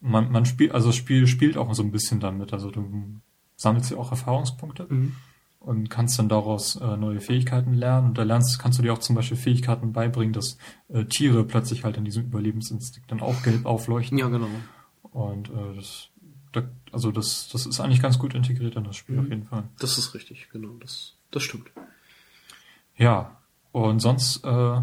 [0.00, 2.52] man, man spielt, also das Spiel spielt auch so ein bisschen damit.
[2.52, 3.20] Also du
[3.56, 5.16] sammelst ja auch Erfahrungspunkte Mhm.
[5.58, 8.08] und kannst dann daraus äh, neue Fähigkeiten lernen.
[8.10, 11.82] Und da lernst, kannst du dir auch zum Beispiel Fähigkeiten beibringen, dass äh, Tiere plötzlich
[11.84, 14.16] halt in diesem Überlebensinstinkt dann auch gelb aufleuchten.
[14.16, 14.46] Ja, genau.
[15.10, 16.08] Und äh, das,
[16.52, 19.22] da, also das, das ist eigentlich ganz gut integriert in das Spiel Mhm.
[19.22, 19.64] auf jeden Fall.
[19.78, 20.76] Das ist richtig, genau.
[20.80, 21.70] Das, das stimmt.
[22.96, 23.38] Ja,
[23.72, 24.80] und sonst äh,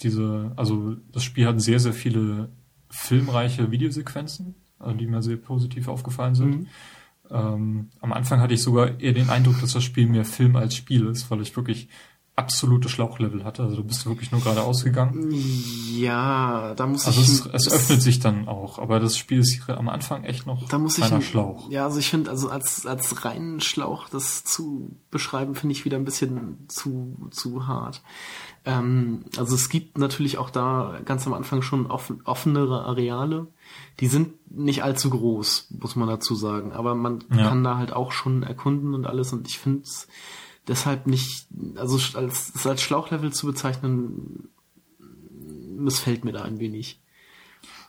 [0.00, 2.48] diese, also das Spiel hat sehr, sehr viele
[2.90, 6.60] filmreiche Videosequenzen, also die mir sehr positiv aufgefallen sind.
[6.60, 6.66] Mhm.
[7.30, 10.74] Ähm, am Anfang hatte ich sogar eher den Eindruck, dass das Spiel mehr Film als
[10.74, 11.88] Spiel ist, weil ich wirklich
[12.36, 13.62] absolute Schlauchlevel hatte.
[13.62, 15.32] Also du bist wirklich nur geradeaus gegangen.
[15.92, 17.28] Ja, da muss also ich.
[17.28, 20.68] Also es, es öffnet sich dann auch, aber das Spiel ist am Anfang echt noch
[20.68, 21.70] da muss ich ein Schlauch.
[21.70, 25.96] Ja, also ich finde, also als, als reinen Schlauch das zu beschreiben, finde ich wieder
[25.96, 28.02] ein bisschen zu, zu hart.
[28.64, 33.46] Ähm, also es gibt natürlich auch da ganz am Anfang schon offen, offenere Areale.
[34.00, 36.72] Die sind nicht allzu groß, muss man dazu sagen.
[36.72, 37.48] Aber man ja.
[37.48, 39.32] kann da halt auch schon erkunden und alles.
[39.32, 40.08] Und ich finde es
[40.68, 41.46] deshalb nicht,
[41.76, 44.48] also als, als Schlauchlevel zu bezeichnen,
[45.76, 47.00] missfällt mir da ein wenig.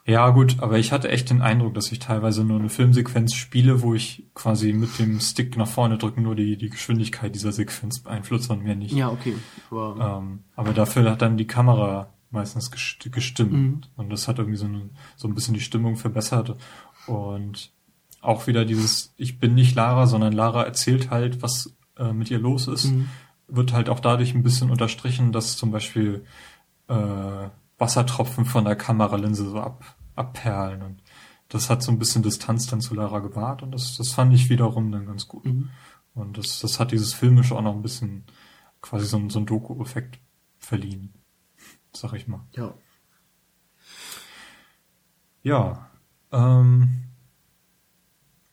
[0.08, 3.82] Ja, gut, aber ich hatte echt den Eindruck, dass ich teilweise nur eine Filmsequenz spiele,
[3.82, 8.02] wo ich quasi mit dem Stick nach vorne drücken nur die, die Geschwindigkeit dieser Sequenz
[8.02, 8.94] beeinflusst und mehr nicht.
[8.94, 9.34] Ja, okay.
[9.72, 13.52] Aber, ähm, aber dafür hat dann die Kamera meistens gestimmt.
[13.52, 13.82] Mhm.
[13.96, 16.56] Und das hat irgendwie so, eine, so ein bisschen die Stimmung verbessert.
[17.08, 17.72] Und
[18.22, 22.40] auch wieder dieses, ich bin nicht Lara, sondern Lara erzählt halt, was äh, mit ihr
[22.40, 23.10] los ist, mhm.
[23.48, 26.26] wird halt auch dadurch ein bisschen unterstrichen, dass zum Beispiel
[26.88, 31.02] äh, Wassertropfen von der Kameralinse so ab, abperlen und
[31.50, 34.50] das hat so ein bisschen Distanz dann zu Lara gewahrt und das, das fand ich
[34.50, 35.46] wiederum dann ganz gut.
[35.46, 35.70] Mhm.
[36.14, 38.24] Und das, das hat dieses Filmische auch noch ein bisschen
[38.82, 40.20] quasi so, so ein Doku-Effekt
[40.58, 41.14] verliehen,
[41.94, 42.42] sag ich mal.
[42.54, 42.74] Ja.
[45.44, 45.90] Ja.
[46.32, 47.05] Ähm,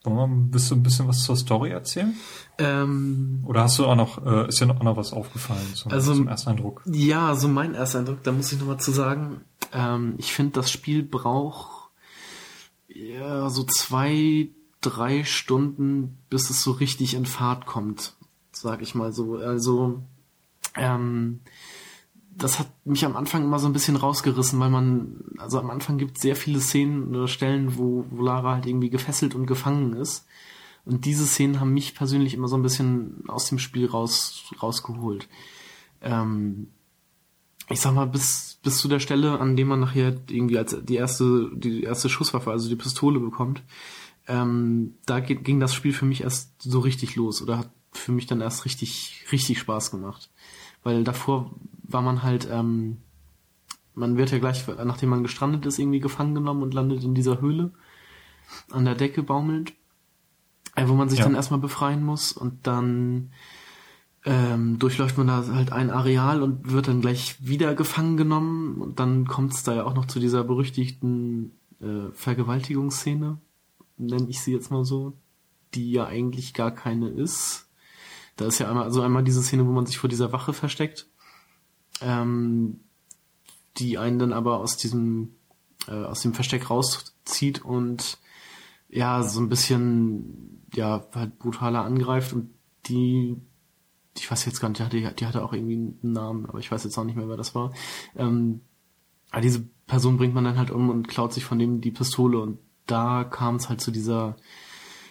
[0.05, 2.15] wollen wir ein bisschen, ein bisschen was zur Story erzählen?
[2.59, 6.15] Ähm, Oder hast du auch noch, äh, ist dir noch, noch was aufgefallen zum, also,
[6.15, 6.83] zum Ersteindruck?
[6.87, 10.71] Ja, so also mein Ersteindruck, da muss ich nochmal zu sagen, ähm, ich finde, das
[10.71, 11.83] Spiel braucht
[12.89, 14.49] ja, so zwei,
[14.81, 18.15] drei Stunden, bis es so richtig in Fahrt kommt,
[18.53, 19.37] sag ich mal so.
[19.37, 20.03] Also,
[20.77, 21.41] ähm,
[22.37, 25.99] das hat mich am Anfang immer so ein bisschen rausgerissen, weil man, also am Anfang
[25.99, 29.95] gibt es sehr viele Szenen oder Stellen, wo, wo Lara halt irgendwie gefesselt und gefangen
[29.95, 30.27] ist.
[30.85, 35.29] Und diese Szenen haben mich persönlich immer so ein bisschen aus dem Spiel raus, rausgeholt.
[36.01, 36.69] Ähm,
[37.69, 40.97] ich sag mal, bis, bis zu der Stelle, an dem man nachher irgendwie als die
[40.97, 43.63] erste, die erste Schusswaffe, also die Pistole bekommt,
[44.27, 48.27] ähm, da ging das Spiel für mich erst so richtig los oder hat für mich
[48.27, 50.31] dann erst richtig, richtig Spaß gemacht.
[50.83, 51.53] Weil davor
[51.93, 52.99] war man halt, ähm,
[53.95, 57.41] man wird ja gleich, nachdem man gestrandet ist, irgendwie gefangen genommen und landet in dieser
[57.41, 57.73] Höhle
[58.71, 59.73] an der Decke baumelnd,
[60.75, 61.25] äh, wo man sich ja.
[61.25, 63.31] dann erstmal befreien muss und dann
[64.25, 69.01] ähm, durchläuft man da halt ein Areal und wird dann gleich wieder gefangen genommen und
[69.01, 73.39] dann kommt es da ja auch noch zu dieser berüchtigten äh, Vergewaltigungsszene,
[73.99, 75.15] nenne ich sie jetzt mal so,
[75.75, 77.69] die ja eigentlich gar keine ist.
[78.37, 81.07] Da ist ja einmal, also einmal diese Szene, wo man sich vor dieser Wache versteckt,
[82.05, 82.81] ähm,
[83.79, 85.35] die einen dann aber aus diesem,
[85.89, 88.19] äh, aus dem Versteck rauszieht und
[88.89, 92.51] ja, so ein bisschen, ja, halt brutaler angreift und
[92.87, 93.37] die,
[94.17, 96.71] ich weiß jetzt gar nicht, die hatte, die hatte auch irgendwie einen Namen, aber ich
[96.71, 97.73] weiß jetzt auch nicht mehr, wer das war.
[98.17, 98.61] Ähm,
[99.31, 102.39] aber diese Person bringt man dann halt um und klaut sich von dem die Pistole
[102.39, 104.37] und da kam es halt zu dieser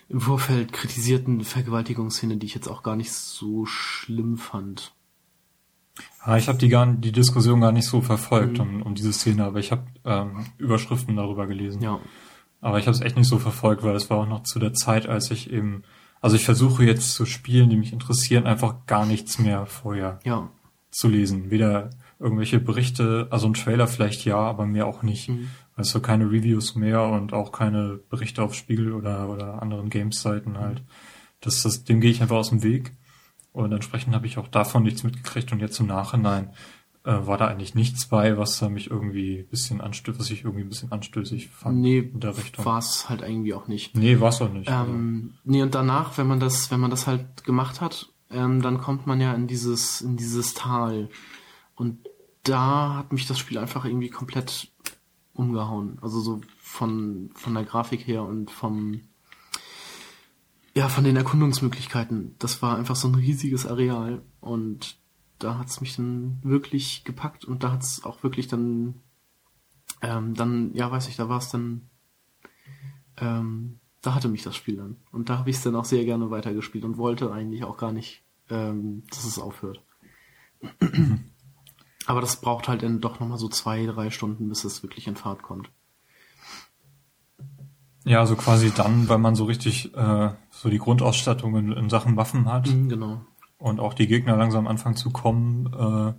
[0.10, 4.94] im Vorfeld kritisierten Vergewaltigungsszene, die ich jetzt auch gar nicht so schlimm fand.
[6.26, 8.62] Ja, ich habe die gar die Diskussion gar nicht so verfolgt mhm.
[8.62, 11.82] um, um diese Szene, aber ich habe ähm, Überschriften darüber gelesen.
[11.82, 12.00] Ja.
[12.62, 14.74] Aber ich habe es echt nicht so verfolgt, weil es war auch noch zu der
[14.74, 15.82] Zeit, als ich eben,
[16.22, 20.50] also ich versuche jetzt zu Spielen, die mich interessieren, einfach gar nichts mehr vorher ja.
[20.92, 21.50] zu lesen.
[21.50, 25.30] Weder irgendwelche Berichte, also ein Trailer vielleicht ja, aber mehr auch nicht.
[25.30, 25.50] Mhm.
[25.76, 30.84] Also keine Reviews mehr und auch keine Berichte auf Spiegel oder, oder anderen Games-Seiten halt.
[31.40, 32.92] Das, das, dem gehe ich einfach aus dem Weg.
[33.54, 36.52] Und entsprechend habe ich auch davon nichts mitgekriegt und jetzt im Nachhinein
[37.04, 40.64] äh, war da eigentlich nichts bei, was da mich irgendwie bisschen anstößt, was ich irgendwie
[40.64, 41.80] ein bisschen anstößig fand.
[41.80, 42.64] Nee, in der Richtung.
[42.64, 43.98] war es halt irgendwie auch nicht.
[43.98, 44.70] Nee, war es auch nicht.
[44.70, 48.78] Ähm, nee, und danach, wenn man das, wenn man das halt gemacht hat, ähm, dann
[48.78, 51.10] kommt man ja in dieses, in dieses Tal.
[51.76, 52.08] Und
[52.44, 54.72] da hat mich das Spiel einfach irgendwie komplett
[55.34, 55.98] umgehauen.
[56.02, 59.02] Also so von, von der Grafik her und vom,
[60.74, 62.36] ja, von den Erkundungsmöglichkeiten.
[62.40, 64.98] Das war einfach so ein riesiges Areal und
[65.40, 68.96] da hat's mich dann wirklich gepackt und da hat's auch wirklich dann,
[70.02, 71.90] ähm, dann, ja, weiß ich, da war es dann,
[73.18, 74.98] ähm, da hatte mich das Spiel dann.
[75.12, 77.92] Und da habe ich es dann auch sehr gerne weitergespielt und wollte eigentlich auch gar
[77.92, 79.84] nicht, ähm, dass es aufhört.
[82.06, 85.16] Aber das braucht halt dann doch nochmal so zwei, drei Stunden, bis es wirklich in
[85.16, 85.70] Fahrt kommt.
[88.04, 92.18] Ja, also quasi dann, weil man so richtig äh, so die Grundausstattung in, in Sachen
[92.18, 92.68] Waffen hat.
[92.68, 93.22] Mhm, genau.
[93.58, 96.14] Und auch die Gegner langsam anfangen zu kommen, äh,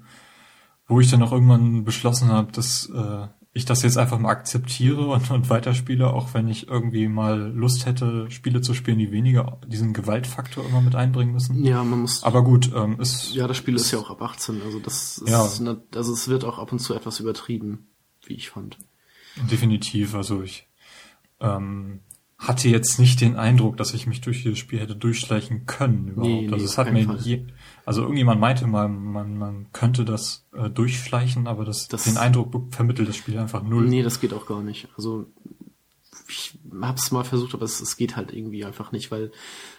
[0.86, 5.08] wo ich dann auch irgendwann beschlossen habe, dass äh, ich das jetzt einfach mal akzeptiere
[5.08, 9.58] und, und weiterspiele, auch wenn ich irgendwie mal Lust hätte, Spiele zu spielen, die weniger
[9.66, 11.62] diesen Gewaltfaktor immer mit einbringen müssen.
[11.64, 12.22] Ja, man muss.
[12.22, 13.34] Aber gut, ähm, ist.
[13.34, 15.46] Ja, das Spiel ist, ist ja auch ab 18, also das ist, ja.
[15.60, 17.88] eine, also es wird auch ab und zu etwas übertrieben,
[18.24, 18.78] wie ich fand.
[19.50, 20.68] Definitiv, also ich
[21.42, 22.00] ähm,
[22.38, 26.28] hatte jetzt nicht den Eindruck, dass ich mich durch dieses Spiel hätte durchschleichen können überhaupt.
[26.32, 27.46] Nee, nee, also es hat mir je,
[27.86, 32.74] also irgendjemand meinte mal, man, man könnte das äh, durchschleichen, aber das, Das- den Eindruck
[32.74, 33.86] vermittelt das Spiel einfach null.
[33.86, 34.88] Nee, das geht auch gar nicht.
[34.96, 35.26] Also
[36.28, 39.30] ich hab's mal versucht, aber es, es geht halt irgendwie einfach nicht, weil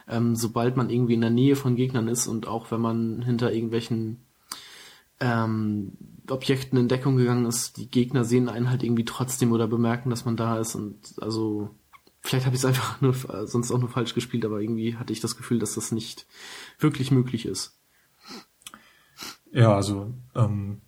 [0.08, 3.52] ähm, sobald man irgendwie in der Nähe von Gegnern ist und auch wenn man hinter
[3.52, 4.20] irgendwelchen
[5.24, 5.94] ähm,
[6.30, 10.26] Objekten in Deckung gegangen ist, die Gegner sehen einen halt irgendwie trotzdem oder bemerken, dass
[10.26, 11.70] man da ist und also
[12.22, 15.14] vielleicht habe ich es einfach nur äh, sonst auch nur falsch gespielt, aber irgendwie hatte
[15.14, 16.26] ich das Gefühl, dass das nicht
[16.78, 17.80] wirklich möglich ist.
[19.52, 20.82] Ja, also ähm,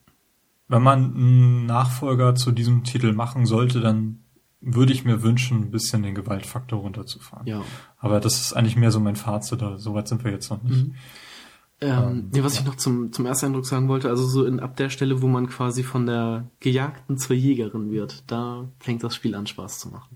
[0.67, 4.23] wenn man einen Nachfolger zu diesem Titel machen sollte, dann
[4.59, 7.45] würde ich mir wünschen, ein bisschen den Gewaltfaktor runterzufahren.
[7.45, 7.63] Ja.
[7.99, 10.87] Aber das ist eigentlich mehr so mein Fazit, da soweit sind wir jetzt noch nicht.
[11.81, 14.89] Ähm, ja, was ich noch zum, zum Ersteindruck sagen wollte, also so in, ab der
[14.89, 19.45] Stelle, wo man quasi von der Gejagten zur Jägerin wird, da fängt das Spiel an
[19.45, 20.15] Spaß zu machen.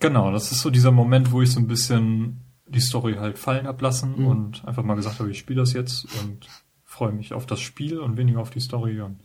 [0.00, 3.66] Genau, das ist so dieser Moment, wo ich so ein bisschen die Story halt fallen
[3.66, 4.26] ablassen Mhm.
[4.26, 6.46] und einfach mal gesagt habe, ich spiele das jetzt und
[6.84, 9.20] freue mich auf das Spiel und weniger auf die Story und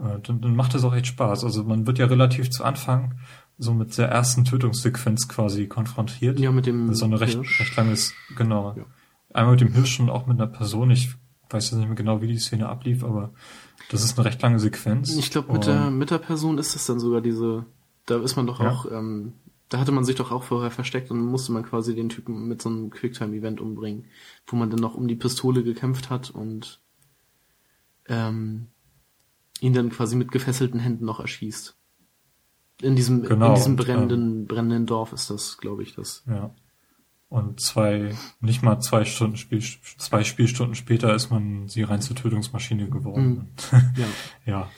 [0.00, 1.44] äh, dann, dann macht es auch echt Spaß.
[1.44, 3.14] Also man wird ja relativ zu Anfang
[3.58, 6.40] so mit der ersten Tötungssequenz quasi konfrontiert.
[6.40, 7.60] Ja, mit dem so eine recht, Hirsch.
[7.60, 8.74] recht langes, genau.
[8.76, 8.84] Ja.
[9.34, 10.90] Einmal mit dem Hirsch und auch mit einer Person.
[10.90, 11.14] Ich
[11.50, 13.32] weiß jetzt nicht mehr genau, wie die Szene ablief, aber
[13.90, 15.14] das ist eine recht lange Sequenz.
[15.16, 17.66] Ich glaube, mit der, mit der Person ist es dann sogar diese,
[18.06, 18.70] da ist man doch Ja.
[18.70, 19.34] auch, ähm,
[19.68, 22.62] da hatte man sich doch auch vorher versteckt und musste man quasi den Typen mit
[22.62, 24.06] so einem Quicktime-Event umbringen,
[24.46, 26.80] wo man dann noch um die Pistole gekämpft hat und
[28.08, 28.68] ähm,
[29.60, 31.76] ihn dann quasi mit gefesselten Händen noch erschießt.
[32.82, 36.22] In diesem, Genau, in diesem und, brennenden, brennenden Dorf ist das, glaube ich, das.
[36.26, 36.54] Ja.
[37.34, 39.60] Und zwei, nicht mal zwei Stunden Spiel,
[39.98, 43.48] zwei Spielstunden später ist man sie rein zur Tötungsmaschine geworden.
[43.96, 44.06] Ja.
[44.46, 44.70] ja.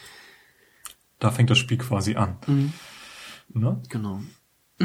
[1.18, 2.38] Da fängt das Spiel quasi an.
[2.46, 2.72] Mhm.
[3.52, 3.82] Ne?
[3.90, 4.22] Genau.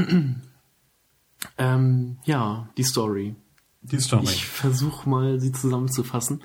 [1.57, 3.37] ähm, ja, die Story.
[3.83, 4.25] Die Story.
[4.25, 6.43] Ich versuche mal, sie zusammenzufassen.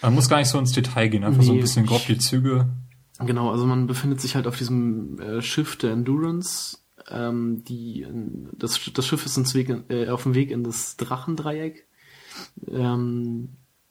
[0.00, 2.16] Man muss gar nicht so ins Detail gehen, einfach so ein Nee, bisschen grob die
[2.16, 2.70] Züge.
[3.18, 6.78] Genau, also man befindet sich halt auf diesem äh, Schiff der Endurance.
[7.12, 8.06] Ähm, die,
[8.56, 11.86] das, das Schiff ist ins Weg, äh, auf dem Weg in das Drachendreieck
[12.68, 13.50] ähm,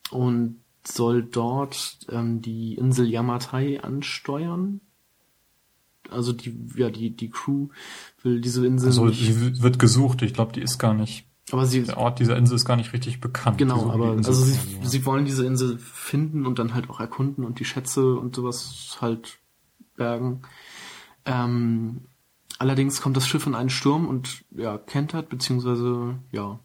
[0.10, 4.82] und soll dort ähm, die Insel Yamatai ansteuern.
[6.10, 7.68] Also die, ja, die, die Crew
[8.24, 10.24] will diese Insel Also nicht, die wird gesucht.
[10.24, 12.92] Ich glaube, die ist gar nicht, aber sie, der Ort dieser Insel ist gar nicht
[12.92, 13.60] richtig bekannt.
[13.60, 14.88] Genau, aber also sie, ja.
[14.88, 18.98] sie wollen diese Insel finden und dann halt auch erkunden und die Schätze und sowas
[19.00, 19.38] halt
[19.96, 20.42] bergen.
[21.26, 22.02] Ähm,
[22.62, 26.60] allerdings kommt das Schiff in einen Sturm und ja, kentert, beziehungsweise ja,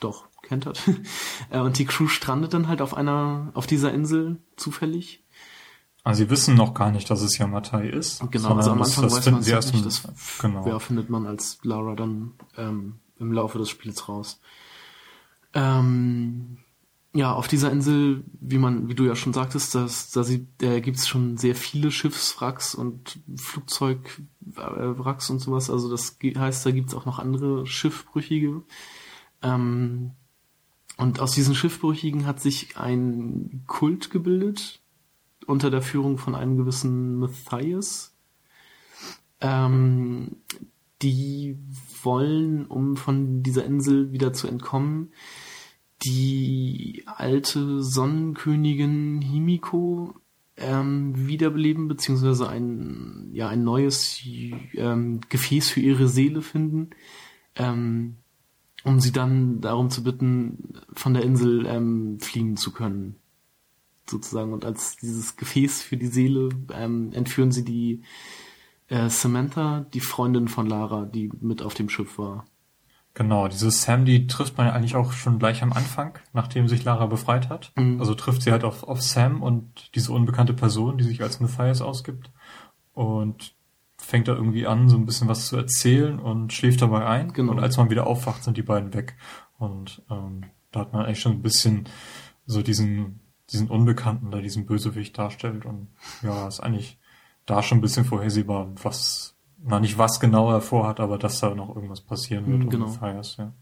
[0.00, 0.82] doch, kentert.
[1.50, 5.24] Äh, und die Crew strandet dann halt auf einer, auf dieser Insel zufällig.
[6.04, 8.22] Also sie wissen noch gar nicht, dass es Yamatai ist.
[8.30, 9.84] Genau, also am Anfang das weiß man es sie halt erst nicht.
[9.84, 10.08] Das
[10.40, 10.66] genau.
[10.66, 14.40] ja, findet man als Lara dann ähm, im Laufe des Spiels raus.
[15.52, 16.58] Ähm,
[17.14, 20.80] ja, auf dieser Insel, wie man, wie du ja schon sagtest, das, da sieht, da
[20.80, 25.68] gibt's schon sehr viele Schiffswracks und Flugzeugwracks und sowas.
[25.68, 28.62] Also das heißt, da gibt's auch noch andere Schiffbrüchige.
[29.42, 30.12] Ähm,
[30.96, 34.80] und aus diesen Schiffbrüchigen hat sich ein Kult gebildet
[35.46, 38.14] unter der Führung von einem gewissen Matthias.
[39.40, 40.36] Ähm,
[41.02, 41.58] die
[42.02, 45.12] wollen, um von dieser Insel wieder zu entkommen,
[46.04, 50.14] die alte Sonnenkönigin Himiko
[50.56, 54.20] ähm, wiederbeleben, beziehungsweise ein, ja, ein neues
[54.74, 56.90] ähm, Gefäß für ihre Seele finden,
[57.56, 58.16] ähm,
[58.84, 63.16] um sie dann darum zu bitten, von der Insel ähm, fliehen zu können.
[64.08, 64.52] Sozusagen.
[64.52, 68.02] Und als dieses Gefäß für die Seele ähm, entführen sie die
[68.88, 72.46] äh, Samantha, die Freundin von Lara, die mit auf dem Schiff war.
[73.14, 76.82] Genau, diese Sam, die trifft man ja eigentlich auch schon gleich am Anfang, nachdem sich
[76.84, 77.72] Lara befreit hat.
[77.76, 78.00] Mhm.
[78.00, 81.82] Also trifft sie halt auf, auf Sam und diese unbekannte Person, die sich als Matthias
[81.82, 82.30] ausgibt.
[82.94, 83.54] Und
[83.98, 87.32] fängt da irgendwie an, so ein bisschen was zu erzählen und schläft dabei ein.
[87.32, 87.52] Genau.
[87.52, 89.16] Und als man wieder aufwacht, sind die beiden weg.
[89.58, 91.88] Und ähm, da hat man eigentlich schon ein bisschen
[92.46, 93.20] so diesen,
[93.50, 95.66] diesen Unbekannten, da diesen Bösewicht darstellt.
[95.66, 95.88] Und
[96.22, 96.98] ja, ist eigentlich
[97.46, 99.31] da schon ein bisschen vorhersehbar, was,
[99.64, 102.88] na nicht was genau er vorhat, aber dass da noch irgendwas passieren wird Mhm, genau.
[102.88, 103.52] Matthias, ja.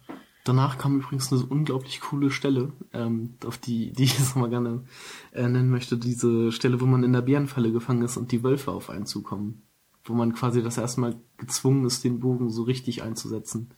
[0.45, 4.85] Danach kam übrigens eine unglaublich coole Stelle, ähm, auf die, die ich jetzt mal gerne
[5.33, 5.99] äh, nennen möchte.
[5.99, 9.63] Diese Stelle, wo man in der Bärenfalle gefangen ist und die Wölfe auf einen zukommen.
[10.05, 13.69] wo man quasi das erste Mal gezwungen ist, den Bogen so richtig einzusetzen.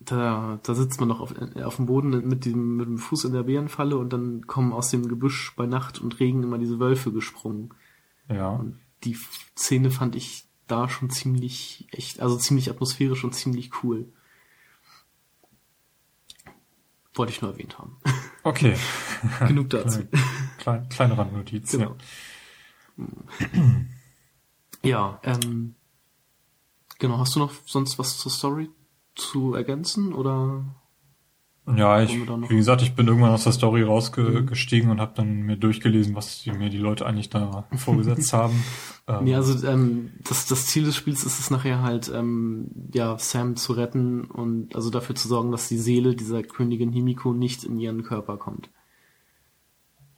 [0.00, 3.32] Da, da sitzt man noch auf, auf dem Boden mit dem, mit dem Fuß in
[3.32, 7.12] der Bärenfalle und dann kommen aus dem Gebüsch bei Nacht und Regen immer diese Wölfe
[7.12, 7.72] gesprungen.
[8.28, 8.50] Ja.
[8.50, 9.18] Und die
[9.56, 14.12] Szene fand ich da schon ziemlich echt, also ziemlich atmosphärisch und ziemlich cool.
[17.14, 17.96] Wollte ich nur erwähnt haben.
[18.42, 18.76] Okay.
[19.46, 20.06] Genug dazu.
[20.58, 21.70] Kleine, kleine Randnotiz.
[21.72, 21.96] Genau.
[24.84, 25.76] Ja, ähm,
[26.98, 27.18] genau.
[27.18, 28.68] Hast du noch sonst was zur Story
[29.14, 30.62] zu ergänzen oder?
[31.66, 35.56] Ja, ich, wie gesagt, ich bin irgendwann aus der Story rausgestiegen und habe dann mir
[35.56, 38.62] durchgelesen, was die, mir die Leute eigentlich da vorgesetzt haben.
[39.08, 43.18] Ähm, Nee, also ähm, das, das Ziel des Spiels ist es nachher halt, ähm, ja,
[43.18, 47.64] Sam zu retten und also dafür zu sorgen, dass die Seele dieser Königin Himiko nicht
[47.64, 48.68] in ihren Körper kommt.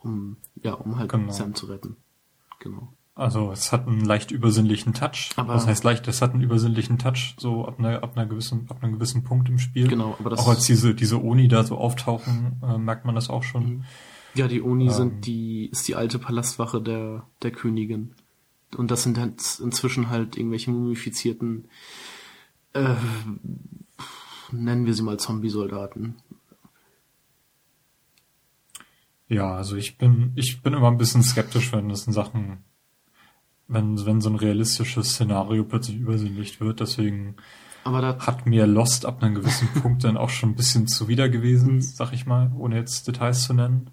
[0.03, 1.31] Um, ja, um halt Genau.
[1.33, 1.97] Sam zu retten.
[2.59, 2.93] Genau.
[3.19, 5.31] Also es hat einen leicht übersinnlichen Touch.
[5.37, 6.07] Aber- Was heißt leicht?
[6.07, 9.49] Es hat einen übersinnlichen Touch, so ab einer, ab einer gewissen, ab einem gewissen Punkt
[9.49, 9.89] im Spiel.
[9.89, 13.31] Genau, aber das auch als diese, diese Oni da so auftauchen, äh, merkt man das
[13.31, 13.85] auch schon.
[14.35, 14.93] Ja, die Oni Ähm.
[14.93, 18.13] sind die, ist die alte Palastwache der, der Königin.
[18.77, 21.69] Und das sind halt inzwischen halt irgendwelche mumifizierten,
[22.75, 22.97] äh,
[24.53, 26.17] nennen wir sie mal Zombie-Soldaten.
[29.29, 32.59] Ja, also ich bin, ich bin immer ein bisschen skeptisch, wenn das in Sachen,
[33.69, 36.81] wenn, wenn so ein realistisches Szenario plötzlich übersinnlich wird.
[36.81, 37.37] Deswegen
[37.85, 41.33] hat mir Lost ab einem gewissen Punkt dann auch schon ein bisschen zuwider Mhm.
[41.33, 43.91] gewesen, sag ich mal, ohne jetzt Details zu nennen.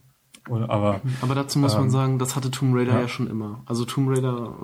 [0.49, 3.01] Oder, aber aber dazu muss man Ähm, sagen, das hatte Tomb Raider ja.
[3.01, 3.61] ja, schon immer.
[3.65, 4.55] Also Tomb Raider,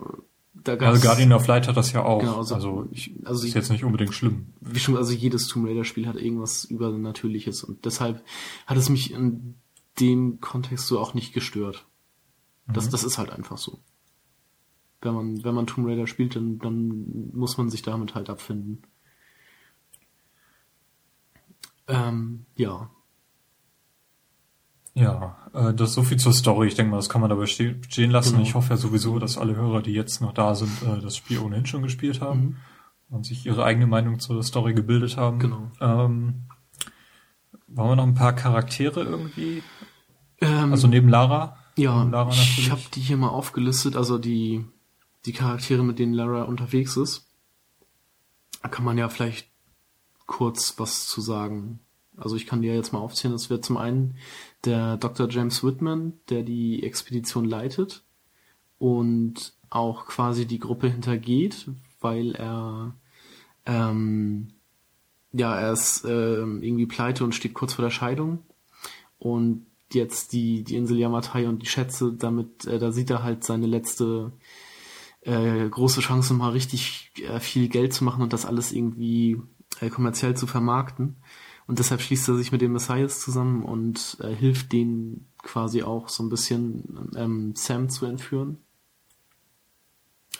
[0.53, 2.19] da also gab's, Guardian of Light hat das ja auch.
[2.19, 4.47] Genau, also, also- ich, also ist jetzt nicht unbedingt schlimm.
[4.59, 8.23] wie schon, also jedes Tomb Raider Spiel hat irgendwas Übernatürliches und deshalb
[8.67, 9.55] hat es mich in
[10.01, 11.85] dem Kontext so auch nicht gestört.
[12.67, 12.91] Das, Mhm.
[12.91, 13.79] das ist halt einfach so.
[15.01, 18.83] Wenn man, wenn man Tomb Raider spielt, dann, dann muss man sich damit halt abfinden.
[21.87, 22.89] Ähm, ja.
[24.93, 26.67] Ja, äh, das ist so viel zur Story.
[26.67, 28.31] Ich denke mal, das kann man dabei ste stehen lassen.
[28.33, 28.43] Genau.
[28.43, 31.39] Ich hoffe ja sowieso, dass alle Hörer, die jetzt noch da sind, äh, das Spiel
[31.39, 32.57] ohnehin schon gespielt haben Mhm.
[33.15, 35.39] und sich ihre eigene Meinung zur Story gebildet haben.
[35.39, 35.71] Genau.
[35.79, 36.43] Ähm,
[37.67, 39.63] wollen wir noch ein paar Charaktere irgendwie?
[40.41, 41.55] Ähm, Also neben Lara?
[41.77, 44.65] Ja, Neben Lara ich habe die hier mal aufgelistet, also die,
[45.25, 47.27] die Charaktere, mit denen Lara unterwegs ist.
[48.61, 49.47] Da kann man ja vielleicht
[50.25, 51.79] kurz was zu sagen.
[52.17, 54.15] Also ich kann dir jetzt mal aufzählen, das wird zum einen
[54.65, 55.29] der Dr.
[55.29, 58.03] James Whitman, der die Expedition leitet
[58.77, 61.69] und auch quasi die Gruppe hintergeht,
[62.01, 62.93] weil er
[63.65, 64.53] ähm,
[65.31, 68.39] ja, er ist ähm, irgendwie pleite und steht kurz vor der Scheidung
[69.19, 73.43] und jetzt die, die Insel Yamatai und die Schätze, damit, äh, da sieht er halt
[73.43, 74.31] seine letzte
[75.29, 79.39] äh, große Chance, mal richtig äh, viel Geld zu machen und das alles irgendwie
[79.79, 81.17] äh, kommerziell zu vermarkten.
[81.67, 86.09] Und deshalb schließt er sich mit dem Messias zusammen und äh, hilft denen quasi auch
[86.09, 88.57] so ein bisschen ähm, Sam zu entführen.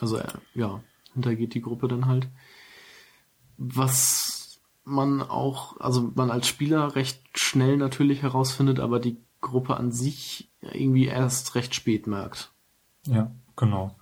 [0.00, 2.28] Also er, ja, hintergeht die Gruppe dann halt.
[3.58, 9.92] Was man auch, also man als Spieler recht schnell natürlich herausfindet, aber die Gruppe an
[9.92, 12.52] sich irgendwie erst recht spät merkt.
[13.06, 13.94] Ja, genau.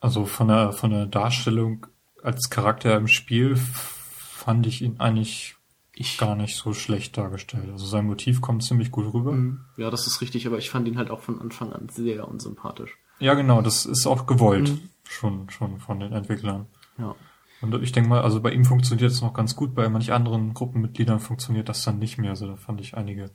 [0.00, 1.86] Also von der, von der Darstellung
[2.22, 5.56] als Charakter im Spiel fand ich ihn eigentlich
[5.94, 7.68] Ich, gar nicht so schlecht dargestellt.
[7.70, 9.32] Also sein Motiv kommt ziemlich gut rüber.
[9.32, 9.64] Mhm.
[9.76, 12.96] ja, das ist richtig, aber ich fand ihn halt auch von Anfang an sehr unsympathisch.
[13.18, 14.70] Ja, genau, das ist auch gewollt.
[14.70, 14.88] Mhm.
[15.08, 16.66] Schon, schon von den Entwicklern.
[16.98, 17.16] Ja.
[17.60, 20.54] Und ich denke mal, also bei ihm funktioniert es noch ganz gut, bei manch anderen
[20.54, 22.30] Gruppenmitgliedern funktioniert das dann nicht mehr.
[22.30, 23.30] Also da fand ich einige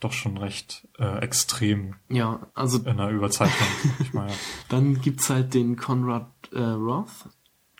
[0.00, 3.68] doch schon recht äh, extrem Ja, also in der Überzeichnung.
[4.00, 4.32] ich meine,
[4.68, 7.28] dann gibt's halt den Conrad äh, Roth,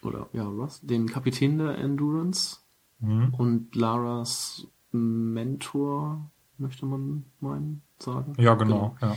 [0.03, 2.59] oder ja, Roth, den Kapitän der Endurance
[3.01, 8.35] hm, und Laras Mentor, möchte man meinen, sagen.
[8.39, 9.17] ja, genau, ja.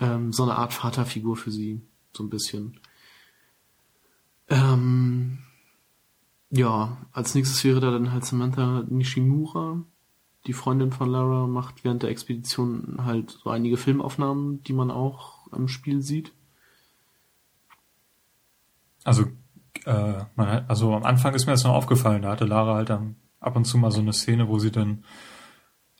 [0.00, 1.82] Ähm, so eine Art Vaterfigur für sie,
[2.12, 2.78] so ein bisschen.
[4.48, 5.38] Ähm,
[6.50, 9.82] ja, als nächstes wäre da dann halt Samantha Nishimura.
[10.46, 15.50] Die Freundin von Lara macht während der Expedition halt so einige Filmaufnahmen, die man auch
[15.52, 16.32] im Spiel sieht.
[19.04, 19.24] Also,
[19.84, 23.16] äh, man also am Anfang ist mir das noch aufgefallen, da hatte Lara halt dann
[23.40, 25.04] ab und zu mal so eine Szene, wo sie dann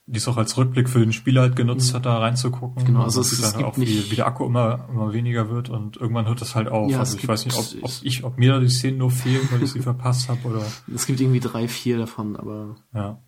[0.08, 2.84] die es auch als Rückblick für den Spieler halt genutzt hat, da reinzugucken.
[2.84, 5.12] Genau, also Und es- es dann gibt auch, wie, nicht- wie der Akku immer, immer
[5.12, 6.88] weniger wird und irgendwann hört das halt auf.
[6.92, 9.48] Ja, also ich weiß nicht, ob, ob ich, ob mir da die Szenen nur fehlen,
[9.50, 10.62] weil ich sie verpasst habe oder
[10.94, 13.18] Es gibt irgendwie drei, vier davon, aber ja.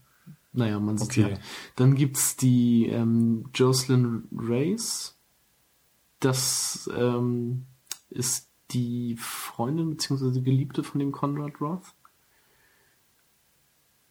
[0.53, 1.32] Naja, man sieht Okay.
[1.32, 1.38] ja.
[1.76, 5.16] Dann gibt's die ähm, Jocelyn Race.
[6.20, 7.66] Das ähm,
[8.11, 10.40] ist die Freundin bzw.
[10.40, 11.94] Geliebte von dem Conrad Roth.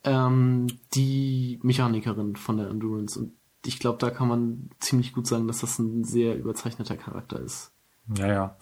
[0.04, 3.20] Ähm, die Mechanikerin von der Endurance.
[3.20, 3.34] Und
[3.66, 7.72] ich glaube, da kann man ziemlich gut sagen, dass das ein sehr überzeichneter Charakter ist.
[8.16, 8.58] Ja, ja.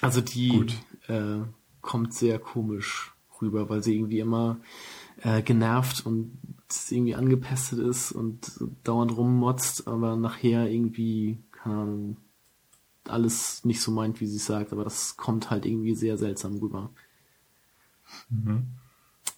[0.00, 0.66] also die
[1.08, 1.40] äh,
[1.82, 4.58] kommt sehr komisch rüber, weil sie irgendwie immer
[5.26, 6.38] äh, genervt und
[6.88, 12.16] irgendwie angepestet ist und dauernd rummotzt, aber nachher irgendwie, keine Ahnung,
[13.08, 16.90] alles nicht so meint, wie sie sagt, aber das kommt halt irgendwie sehr seltsam rüber.
[18.30, 18.66] Mhm.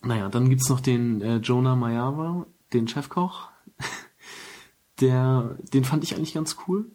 [0.03, 3.49] Naja, dann gibt's noch den äh, Jonah Mayawa, den Chefkoch.
[5.01, 6.91] Der, den fand ich eigentlich ganz cool.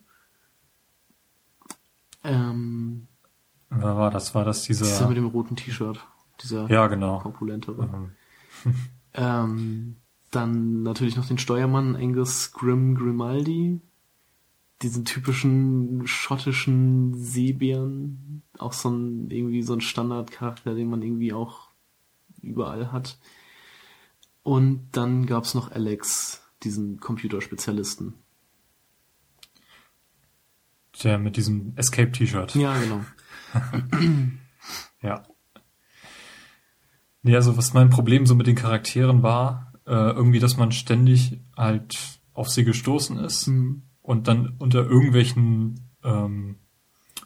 [2.23, 3.07] Ähm,
[3.69, 4.35] Wer war das?
[4.35, 4.85] War das dieser...
[4.85, 6.05] Dieser mit dem roten T-Shirt.
[6.41, 7.19] Dieser ja, genau.
[7.19, 7.87] korpulentere.
[7.87, 8.11] Mhm.
[9.13, 9.97] ähm,
[10.31, 13.81] dann natürlich noch den Steuermann Angus Grim Grimaldi.
[14.81, 18.43] Diesen typischen schottischen Seebären.
[18.57, 21.69] Auch so ein, irgendwie so ein Standardcharakter, den man irgendwie auch
[22.41, 23.17] überall hat.
[24.43, 28.15] Und dann gab's noch Alex, diesen Computerspezialisten.
[31.01, 32.55] Der mit diesem Escape-T-Shirt.
[32.55, 33.03] Ja, genau.
[35.01, 35.23] ja.
[37.23, 41.39] Nee, also was mein Problem so mit den Charakteren war, äh, irgendwie, dass man ständig
[41.57, 41.97] halt
[42.33, 43.83] auf sie gestoßen ist mhm.
[44.01, 46.57] und dann unter irgendwelchen ähm,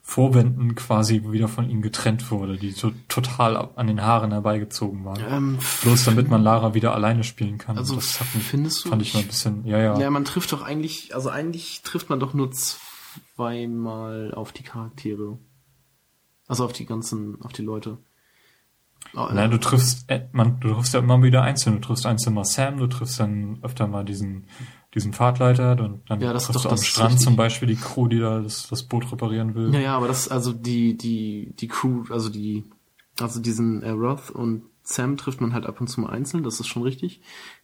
[0.02, 5.22] Vorwänden quasi wieder von ihnen getrennt wurde, die so total an den Haaren herbeigezogen waren.
[5.30, 7.78] Ähm, Bloß damit man Lara wieder alleine spielen kann.
[7.78, 8.90] Also das hat mich, findest du?
[8.90, 10.00] Fand ich mal ein bisschen, ja, ja.
[10.00, 15.40] Ja, man trifft doch eigentlich, also eigentlich trifft man doch nur zweimal auf die Charaktere.
[16.48, 17.98] Also auf die ganzen, auf die Leute.
[19.16, 21.76] Oh, Nein, du triffst, äh, man, du triffst ja immer wieder einzeln.
[21.76, 24.48] Du triffst einzeln mal Sam, du triffst dann öfter mal diesen,
[24.94, 28.08] diesen Fahrtleiter, dann, dann ja, das triffst doch, du am Strand zum Beispiel die Crew,
[28.08, 29.74] die da das, das Boot reparieren will.
[29.74, 32.66] Ja, ja, aber das, also die, die, die Crew, also die,
[33.20, 36.60] also diesen äh, Roth und Sam trifft man halt ab und zu mal einzeln, das
[36.60, 37.22] ist schon richtig.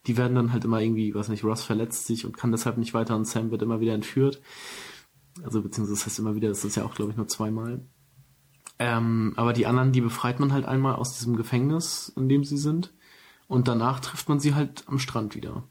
[0.08, 2.94] Die werden dann halt immer irgendwie, weiß nicht, Roth verletzt sich und kann deshalb nicht
[2.94, 4.42] weiter und Sam wird immer wieder entführt.
[5.42, 7.82] Also beziehungsweise das heißt immer wieder, das ist ja auch, glaube ich, nur zweimal.
[8.80, 12.58] Ähm, aber die anderen, die befreit man halt einmal aus diesem Gefängnis, in dem sie
[12.58, 12.94] sind.
[13.48, 15.64] Und danach trifft man sie halt am Strand wieder.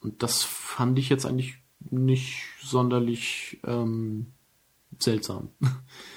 [0.00, 1.58] Und das fand ich jetzt eigentlich
[1.90, 4.32] nicht sonderlich ähm,
[4.98, 5.50] seltsam.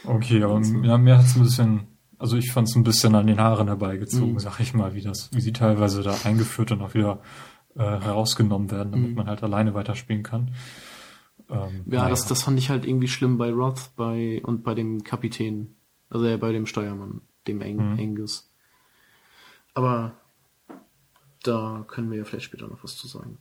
[0.03, 3.39] Okay, aber ja, mir hat's ein bisschen, also ich fand es ein bisschen an den
[3.39, 4.39] Haaren herbeigezogen, mhm.
[4.39, 7.21] sag ich mal, wie das, wie sie teilweise da eingeführt und auch wieder
[7.75, 9.15] äh, herausgenommen werden, damit mhm.
[9.15, 10.55] man halt alleine weiterspielen kann.
[11.49, 12.09] Ähm, ja, naja.
[12.09, 15.75] das, das fand ich halt irgendwie schlimm bei Roth bei und bei dem Kapitän.
[16.11, 17.99] Also ja, bei dem Steuermann, dem Eng mhm.
[17.99, 18.51] Angus.
[19.73, 20.13] Aber
[21.41, 23.39] da können wir ja vielleicht später noch was zu sagen.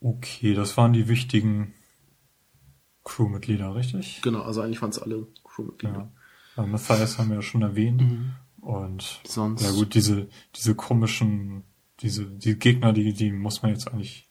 [0.00, 1.74] Okay, das waren die wichtigen
[3.04, 4.20] Crewmitglieder, richtig?
[4.22, 6.12] Genau, also eigentlich waren es alle Crewmitglieder.
[6.56, 6.66] Ja.
[6.66, 8.02] Matthias haben wir ja schon erwähnt.
[8.02, 8.32] Mhm.
[8.60, 9.62] Und sonst.
[9.62, 11.64] Ja gut, diese, diese komischen,
[12.00, 14.28] diese, die Gegner, die, die muss man jetzt eigentlich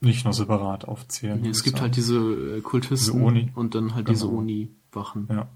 [0.00, 1.40] nicht nur separat aufzählen.
[1.40, 1.84] Nee, es gibt sagen.
[1.84, 3.50] halt diese äh, Kultisten diese Oni.
[3.54, 4.14] und dann halt genau.
[4.14, 4.28] diese
[4.92, 5.28] Oni-Wachen.
[5.30, 5.48] Ja.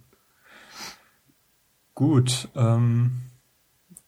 [1.95, 3.23] Gut, ähm,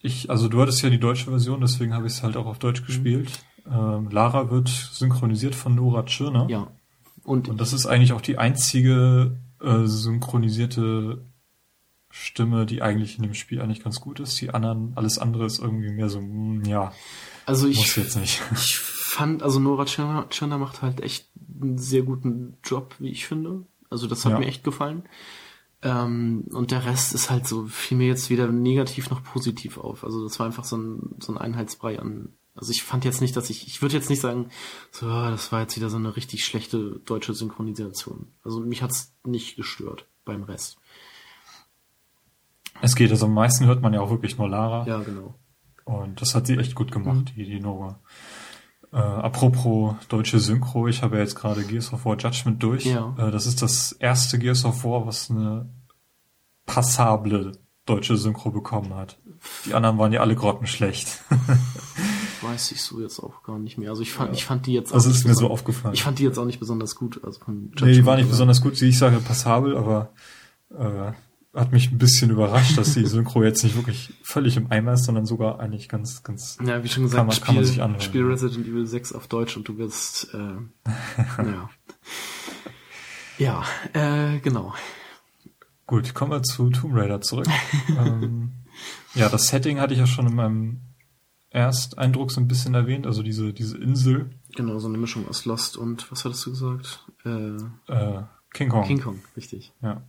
[0.01, 2.59] ich, also du hattest ja die deutsche Version, deswegen habe ich es halt auch auf
[2.59, 2.87] Deutsch mhm.
[2.87, 3.45] gespielt.
[3.66, 6.47] Ähm, Lara wird synchronisiert von Nora Tschirner.
[6.49, 6.68] Ja.
[7.24, 11.24] Und, und das ist eigentlich auch die einzige äh, synchronisierte
[12.11, 14.41] Stimme, die eigentlich in dem Spiel eigentlich ganz gut ist.
[14.41, 16.93] Die anderen, alles andere ist irgendwie mehr so, mh, hm, ja.
[17.45, 18.43] Also ich, muss jetzt nicht.
[18.53, 21.29] ich fand, also Nora Tschirner, Tschirner macht halt echt
[21.61, 23.66] einen sehr guten Job, wie ich finde.
[23.91, 24.39] Also das hat ja.
[24.39, 25.05] mir echt gefallen.
[25.82, 30.05] Ähm, und der Rest ist halt so, fiel mir jetzt weder negativ noch positiv auf.
[30.05, 32.34] Also das war einfach so ein, so ein Einheitsbrei an.
[32.55, 34.51] Also ich fand jetzt nicht, dass ich, ich würde jetzt nicht sagen,
[34.91, 38.32] so, ah, das war jetzt wieder so eine richtig schlechte deutsche Synchronisation.
[38.43, 40.78] Also mich hat's nicht gestört beim Rest.
[42.80, 44.86] Es geht, also am meisten hört man ja auch wirklich nur Lara.
[44.86, 45.34] Ja, genau.
[45.84, 47.24] Und das hat sie echt gut gemacht, mhm.
[47.36, 48.01] die, die Nora.
[48.93, 52.86] Äh, apropos deutsche Synchro, ich habe ja jetzt gerade Gears of War Judgment durch.
[52.86, 53.14] Ja.
[53.18, 55.68] Äh, das ist das erste Gears of War, was eine
[56.64, 57.53] passable
[57.84, 59.18] deutsche Synchro bekommen hat.
[59.66, 61.22] Die anderen waren ja alle grottenschlecht.
[62.43, 63.91] Weiß ich so jetzt auch gar nicht mehr.
[63.91, 64.34] Also ich fand, ja.
[64.34, 64.97] ich fand die jetzt auch.
[64.97, 65.95] Das ist mir so aufgefallen.
[65.95, 67.20] Ich fand die jetzt auch nicht besonders gut.
[67.24, 68.80] Also von nee, die war nicht besonders gut.
[68.80, 70.11] Ich sage passabel, aber
[70.70, 71.12] äh,
[71.59, 75.05] hat mich ein bisschen überrascht, dass die Synchro jetzt nicht wirklich völlig im Eimer ist,
[75.05, 76.57] sondern sogar eigentlich ganz, ganz.
[76.65, 78.01] Ja, wie schon gesagt, kann man, Spiel, kann man sich anhören.
[78.01, 80.39] Spiel Resident Evil 6 auf Deutsch und du wirst, äh,
[81.43, 81.71] naja.
[83.39, 84.75] Ja, äh, genau.
[85.87, 87.47] Gut, kommen wir zu Tomb Raider zurück.
[87.89, 88.53] ähm,
[89.15, 90.81] ja, das Setting hatte ich ja schon in meinem
[91.51, 94.31] Ersteindruck so ein bisschen erwähnt, also diese, diese Insel.
[94.55, 97.07] Genau, so eine Mischung aus Lost und, was hattest du gesagt?
[97.25, 98.85] Äh, äh King Kong.
[98.85, 99.73] King Kong, richtig.
[99.83, 100.03] Ja.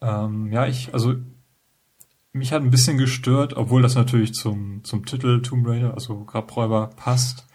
[0.00, 1.14] Ähm, ja, ich, also
[2.32, 6.90] mich hat ein bisschen gestört, obwohl das natürlich zum, zum Titel Tomb Raider, also Grabräuber,
[6.96, 7.46] passt,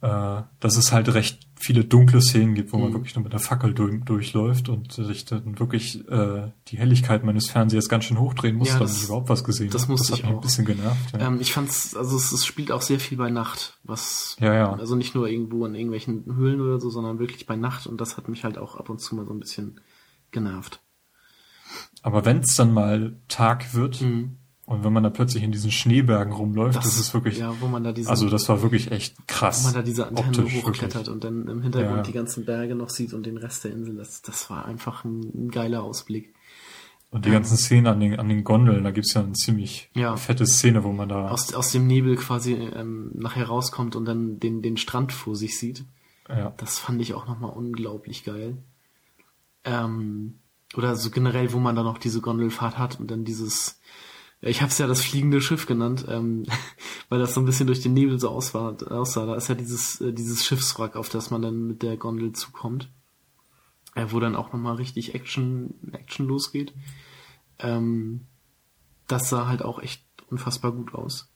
[0.00, 2.94] äh, dass es halt recht viele dunkle Szenen gibt, wo man mhm.
[2.94, 7.48] wirklich nur mit der Fackel durch, durchläuft und sich dann wirklich äh, die Helligkeit meines
[7.48, 9.94] Fernsehers ganz schön hochdrehen muss, ja, damit ich überhaupt was gesehen Das habe.
[9.96, 10.34] Das hat mich auch.
[10.34, 11.12] ein bisschen genervt.
[11.14, 11.26] Ja.
[11.26, 14.72] Ähm, ich fand's, also es, es, spielt auch sehr viel bei Nacht, was ja, ja.
[14.74, 18.18] also nicht nur irgendwo in irgendwelchen Höhlen oder so, sondern wirklich bei Nacht und das
[18.18, 19.80] hat mich halt auch ab und zu mal so ein bisschen
[20.32, 20.83] genervt.
[22.04, 24.36] Aber wenn es dann mal Tag wird, mhm.
[24.66, 27.66] Und wenn man da plötzlich in diesen Schneebergen rumläuft, das, das ist wirklich, ja, wo
[27.66, 29.62] man da diese, also das war wirklich echt krass.
[29.62, 31.08] Wo man da diese Antenne hochklettert wirklich.
[31.10, 32.02] und dann im Hintergrund ja.
[32.02, 35.20] die ganzen Berge noch sieht und den Rest der Insel, das, das war einfach ein,
[35.34, 36.34] ein geiler Ausblick.
[37.10, 40.16] Und die ganzen Szenen an den, an den Gondeln, da gibt's ja eine ziemlich ja.
[40.16, 41.28] fette Szene, wo man da...
[41.28, 45.58] Aus, aus dem Nebel quasi ähm, nachher rauskommt und dann den, den Strand vor sich
[45.58, 45.84] sieht.
[46.26, 46.54] Ja.
[46.56, 48.56] Das fand ich auch nochmal unglaublich geil.
[49.64, 50.38] Ähm,
[50.76, 53.80] oder so generell, wo man da noch diese Gondelfahrt hat und dann dieses
[54.46, 56.44] ich habe es ja das fliegende Schiff genannt, ähm,
[57.08, 58.76] weil das so ein bisschen durch den Nebel so aussah.
[58.90, 59.26] aussah.
[59.26, 62.90] Da ist ja dieses, äh, dieses Schiffswrack, auf das man dann mit der Gondel zukommt.
[63.94, 66.74] Äh, wo dann auch nochmal richtig Action, Action losgeht.
[67.58, 68.26] Ähm,
[69.06, 71.32] das sah halt auch echt unfassbar gut aus.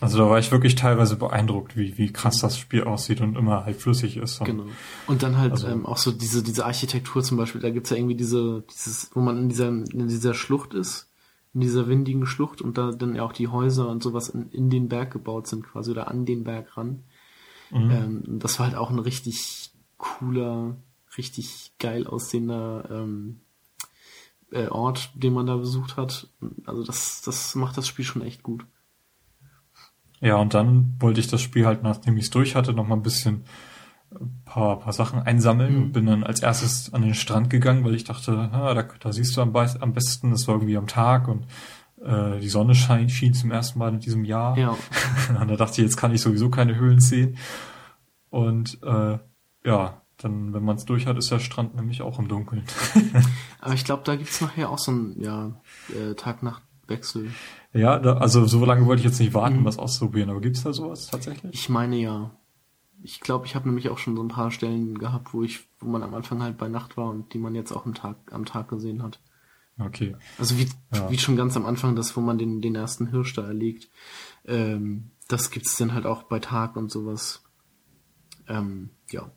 [0.00, 3.64] Also da war ich wirklich teilweise beeindruckt, wie, wie krass das Spiel aussieht und immer
[3.64, 4.40] halt flüssig ist.
[4.40, 4.64] Und genau.
[5.06, 7.96] Und dann halt also, ähm, auch so diese, diese Architektur zum Beispiel, da gibt's ja
[7.96, 11.08] irgendwie diese, dieses, wo man in dieser, in dieser Schlucht ist
[11.56, 14.68] in dieser windigen Schlucht und da dann ja auch die Häuser und sowas in, in
[14.68, 17.04] den Berg gebaut sind, quasi oder an den Berg ran.
[17.70, 17.90] Mhm.
[17.90, 20.76] Ähm, das war halt auch ein richtig cooler,
[21.16, 23.40] richtig geil aussehender ähm,
[24.52, 26.28] äh, Ort, den man da besucht hat.
[26.66, 28.66] Also das, das macht das Spiel schon echt gut.
[30.20, 32.96] Ja, und dann wollte ich das Spiel halt, nachdem ich es durch hatte, noch mal
[32.96, 33.44] ein bisschen
[34.44, 35.82] paar, paar Sachen einsammeln mhm.
[35.82, 39.12] und bin dann als erstes an den Strand gegangen, weil ich dachte, ah, da, da
[39.12, 41.44] siehst du am, am besten, das war irgendwie am Tag und
[42.02, 44.56] äh, die Sonne schein, schien zum ersten Mal in diesem Jahr.
[44.56, 44.76] Ja.
[45.40, 47.36] und da dachte ich, jetzt kann ich sowieso keine Höhlen sehen.
[48.30, 49.18] Und äh,
[49.64, 52.64] ja, dann, wenn man es durch hat, ist der Strand nämlich auch im Dunkeln.
[53.60, 55.52] Aber ich glaube, da gibt's nachher auch so ein ja,
[55.94, 57.30] äh, Tag-Nacht-Wechsel.
[57.76, 59.64] Ja, da, also so lange wollte ich jetzt nicht warten, mhm.
[59.64, 61.54] was auszuprobieren, aber gibt's da sowas tatsächlich?
[61.54, 62.30] Ich meine ja
[63.02, 65.86] ich glaube, ich habe nämlich auch schon so ein paar Stellen gehabt, wo ich, wo
[65.86, 68.44] man am Anfang halt bei Nacht war und die man jetzt auch am Tag, am
[68.44, 69.20] Tag gesehen hat.
[69.78, 70.16] Okay.
[70.38, 71.10] Also wie, ja.
[71.10, 73.90] wie schon ganz am Anfang, das, wo man den, den ersten Hirsch da erlegt,
[74.46, 77.44] ähm, das gibt's dann halt auch bei Tag und sowas.
[78.48, 79.30] Ähm, ja.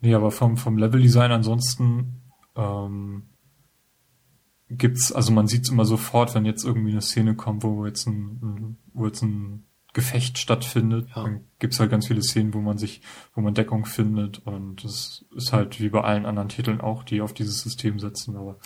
[0.00, 2.22] Nee, aber vom, vom Leveldesign ansonsten
[2.54, 3.30] ähm,
[4.70, 8.76] gibt's, also man sieht's immer sofort, wenn jetzt irgendwie eine Szene kommt, wo jetzt ein,
[8.92, 11.08] wo jetzt ein Gefecht stattfindet.
[11.14, 11.24] Ja.
[11.24, 13.02] Dann gibt's halt ganz viele Szenen, wo man sich,
[13.34, 17.20] wo man Deckung findet und das ist halt wie bei allen anderen Titeln auch, die
[17.20, 18.36] auf dieses System setzen.
[18.36, 18.58] Aber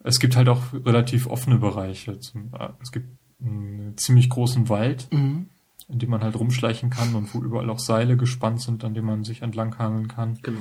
[0.00, 2.12] es gibt halt auch relativ offene Bereiche.
[2.12, 3.08] Es gibt
[3.40, 5.48] einen ziemlich großen Wald, mhm.
[5.88, 9.06] in dem man halt rumschleichen kann und wo überall auch Seile gespannt sind, an denen
[9.06, 10.38] man sich entlanghangeln kann.
[10.42, 10.60] Genau.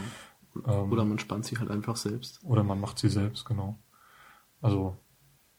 [0.65, 2.39] Ähm, oder man spannt sie halt einfach selbst.
[2.43, 3.77] Oder man macht sie selbst, genau.
[4.61, 4.97] Also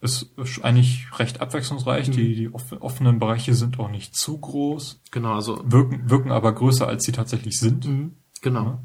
[0.00, 2.08] ist eigentlich recht abwechslungsreich.
[2.08, 2.12] Mhm.
[2.12, 5.00] Die, die offenen Bereiche sind auch nicht zu groß.
[5.10, 5.62] Genau, also.
[5.70, 7.86] Wirken, wirken aber größer, als sie tatsächlich sind.
[7.86, 8.16] Mhm.
[8.42, 8.64] Genau.
[8.64, 8.82] Ja.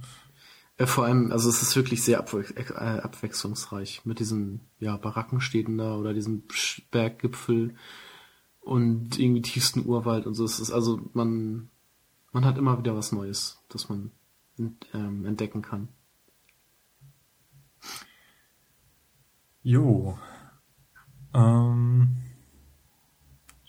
[0.78, 5.78] Äh, vor allem, also es ist wirklich sehr abwe äh, abwechslungsreich mit diesen ja, Barackenstädten
[5.78, 6.44] da oder diesem
[6.92, 7.76] Berggipfel
[8.62, 10.46] und irgendwie tiefsten Urwald und so.
[10.46, 11.70] Es ist also, man,
[12.32, 14.12] man hat immer wieder was Neues, das man
[14.94, 15.90] ähm, entdecken kann.
[19.64, 20.18] Jo,
[21.34, 22.18] ähm,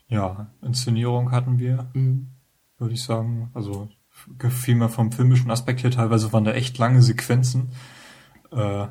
[0.09, 2.29] ja, Inszenierung hatten wir, mhm.
[2.79, 3.51] würde ich sagen.
[3.55, 3.89] Also
[4.39, 7.71] gefiel mir vom filmischen Aspekt hier teilweise waren da echt lange Sequenzen,
[8.51, 8.87] äh,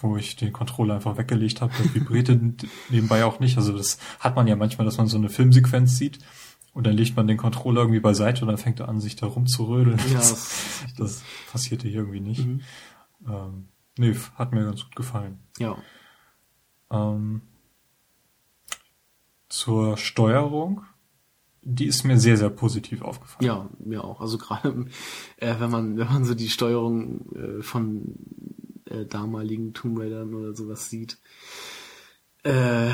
[0.00, 1.72] wo ich den Controller einfach weggelegt habe.
[1.78, 2.38] Der vibrierte
[2.88, 3.56] nebenbei auch nicht.
[3.56, 6.18] Also das hat man ja manchmal, dass man so eine Filmsequenz sieht
[6.72, 9.26] und dann legt man den Controller irgendwie beiseite und dann fängt er an, sich da
[9.26, 9.98] rumzurödeln.
[10.10, 12.46] Ja, das, das passierte hier irgendwie nicht.
[12.46, 12.60] Mhm.
[13.28, 15.38] Ähm, nee, hat mir ganz gut gefallen.
[15.58, 15.76] Ja.
[16.90, 17.42] Ähm,
[19.48, 20.82] zur Steuerung,
[21.62, 23.46] die ist mir sehr, sehr positiv aufgefallen.
[23.46, 24.20] Ja, mir auch.
[24.20, 24.86] Also gerade
[25.36, 28.14] äh, wenn man, wenn man so die Steuerung äh, von
[28.86, 31.18] äh, damaligen Tomb Raidern oder sowas sieht,
[32.42, 32.90] äh,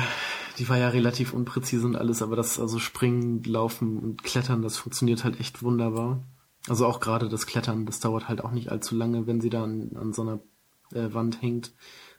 [0.57, 4.77] die war ja relativ unpräzise und alles, aber das, also Springen, Laufen und Klettern, das
[4.77, 6.23] funktioniert halt echt wunderbar.
[6.67, 9.63] Also auch gerade das Klettern, das dauert halt auch nicht allzu lange, wenn sie da
[9.63, 10.39] an, an so einer
[10.93, 11.73] äh, Wand hängt,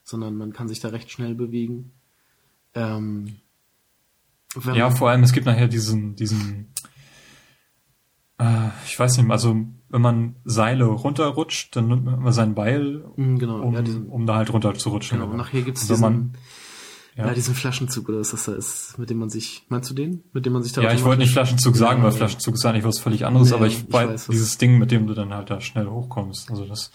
[0.07, 1.93] sondern man kann sich da recht schnell bewegen.
[2.75, 3.37] Ähm,
[4.73, 6.73] ja, vor allem, es gibt nachher diesen, diesen,
[8.39, 9.57] Äh, ich weiß nicht, also
[9.89, 14.09] wenn man Seile runterrutscht, dann nimmt man immer sein Beil, Mhm, genau, um, ja, diesen,
[14.09, 15.19] um da halt runter zu rutschen.
[15.19, 15.31] genau.
[15.31, 16.33] Und nachher gibt's wenn diesen, man,
[17.17, 17.27] ja.
[17.27, 17.35] ja.
[17.35, 20.23] diesen Flaschenzug oder was das da ist, mit dem man sich, meinst du den?
[20.33, 22.13] Mit dem man sich da ja, ich wollte nicht Flaschenzug sagen, weil.
[22.13, 25.07] Flaschenzug ist eigentlich was völlig anderes, Nee, aber ich ich weiß, dieses Ding, mit dem
[25.07, 26.51] du dann halt da schnell hochkommst.
[26.51, 26.91] Also das,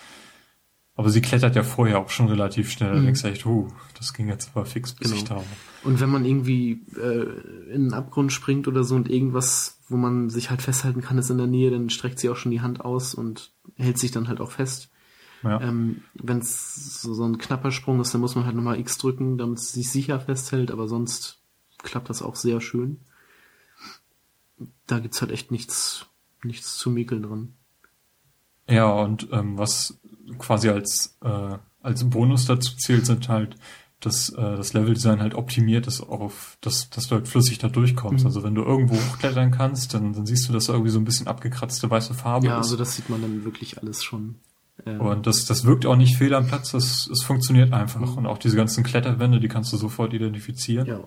[0.96, 2.92] aber sie klettert ja vorher auch schon relativ schnell.
[2.94, 3.06] Da Mhm.
[3.06, 3.68] denkst du echt, huh,
[3.98, 5.22] das ging jetzt aber fix, bis Genau.
[5.22, 5.46] ich da war.
[5.84, 10.30] Und wenn man irgendwie äh, in einen Abgrund springt oder so und irgendwas, wo man
[10.30, 12.82] sich halt festhalten kann, ist in der Nähe, dann streckt sie auch schon die Hand
[12.82, 14.90] aus und hält sich dann halt auch fest.
[15.44, 15.60] Ja.
[15.60, 18.98] Ähm, wenn es so, so ein knapper Sprung ist, dann muss man halt nochmal X
[19.00, 21.40] drücken, damit es sich sicher festhält, aber sonst
[21.80, 23.00] klappt das auch sehr schön.
[24.86, 26.06] Da gibt's halt echt nichts,
[26.44, 27.54] nichts zu mäkeln dran.
[28.70, 29.98] Ja, und ähm, was
[30.38, 33.56] quasi als, äh, als Bonus dazu zählt, sind halt,
[34.00, 38.24] dass äh, das Leveldesign halt optimiert ist auf, dass, dass du halt flüssig da durchkommst.
[38.24, 38.28] Mhm.
[38.28, 41.06] Also wenn du irgendwo hochklettern kannst, dann, dann siehst du, dass da irgendwie so ein
[41.06, 42.66] bisschen abgekratzte weiße Farbe Ja, ist.
[42.68, 44.36] also das sieht man dann wirklich alles schon.
[44.86, 48.02] Ähm, Und das, das wirkt auch nicht fehl am Platz, das, es funktioniert einfach.
[48.02, 48.18] Mhm.
[48.18, 50.88] Und auch diese ganzen Kletterwände, die kannst du sofort identifizieren.
[50.88, 51.00] ja.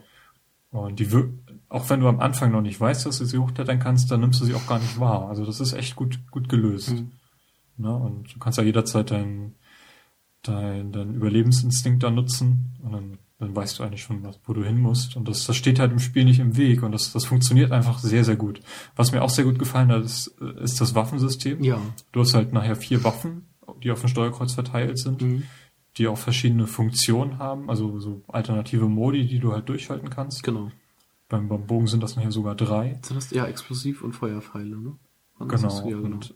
[0.70, 1.30] Und die wir
[1.68, 4.40] auch wenn du am Anfang noch nicht weißt, dass du sie hochklettern kannst, dann nimmst
[4.40, 5.28] du sie auch gar nicht wahr.
[5.28, 6.90] Also das ist echt gut, gut gelöst.
[6.92, 7.10] Mhm.
[7.76, 7.94] Ne?
[7.94, 9.54] Und du kannst ja jederzeit deinen
[10.42, 14.62] dein, dein Überlebensinstinkt da nutzen und dann, dann weißt du eigentlich schon, was, wo du
[14.62, 15.16] hin musst.
[15.16, 17.98] Und das, das steht halt im Spiel nicht im Weg und das, das funktioniert einfach
[17.98, 18.60] sehr, sehr gut.
[18.94, 20.26] Was mir auch sehr gut gefallen hat, ist,
[20.60, 21.62] ist das Waffensystem.
[21.64, 21.80] Ja.
[22.12, 23.46] Du hast halt nachher vier Waffen,
[23.82, 25.44] die auf dem Steuerkreuz verteilt sind, Mhm.
[25.96, 30.42] die auch verschiedene Funktionen haben, also so alternative Modi, die du halt durchhalten kannst.
[30.42, 30.70] Genau.
[31.30, 32.98] Beim, beim Bogen sind das nachher sogar drei.
[33.02, 34.92] Sind das ja Explosiv- und Feuerpfeile, ne?
[35.38, 35.62] Das Genau.
[35.62, 35.78] das?
[35.80, 36.04] Ja, genau.
[36.16, 36.34] Und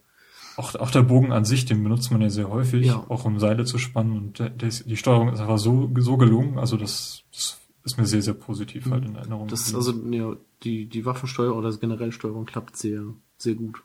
[0.59, 3.05] auch, auch der Bogen an sich, den benutzt man ja sehr häufig, Ja.
[3.09, 4.17] auch um Seile zu spannen.
[4.17, 6.59] Und der, der ist, die Steuerung ist einfach so, so gelungen.
[6.59, 9.45] Also das, das ist mir sehr, sehr positiv halt in Erinnerung.
[9.47, 9.51] Mhm.
[9.51, 10.25] Das, geblieben.
[10.25, 13.03] also, ja, die, die Waffensteuerung oder generell Steuerung klappt sehr,
[13.37, 13.83] sehr gut.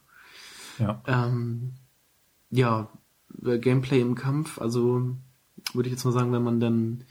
[0.80, 1.01] ja.
[1.05, 1.74] Ähm,
[2.49, 2.89] ja,
[3.45, 5.15] äh, Gameplay im Kampf, also
[5.74, 7.03] würde ich jetzt mal sagen, wenn man dann,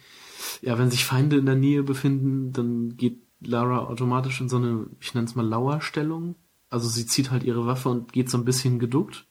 [0.61, 4.87] ja, wenn sich Feinde in der Nähe befinden, dann geht Lara automatisch in so eine,
[5.01, 6.37] ich nenne es mal Lauerstellung.
[6.71, 9.27] Also sie zieht halt ihre Waffe und geht so ein bisschen geduckt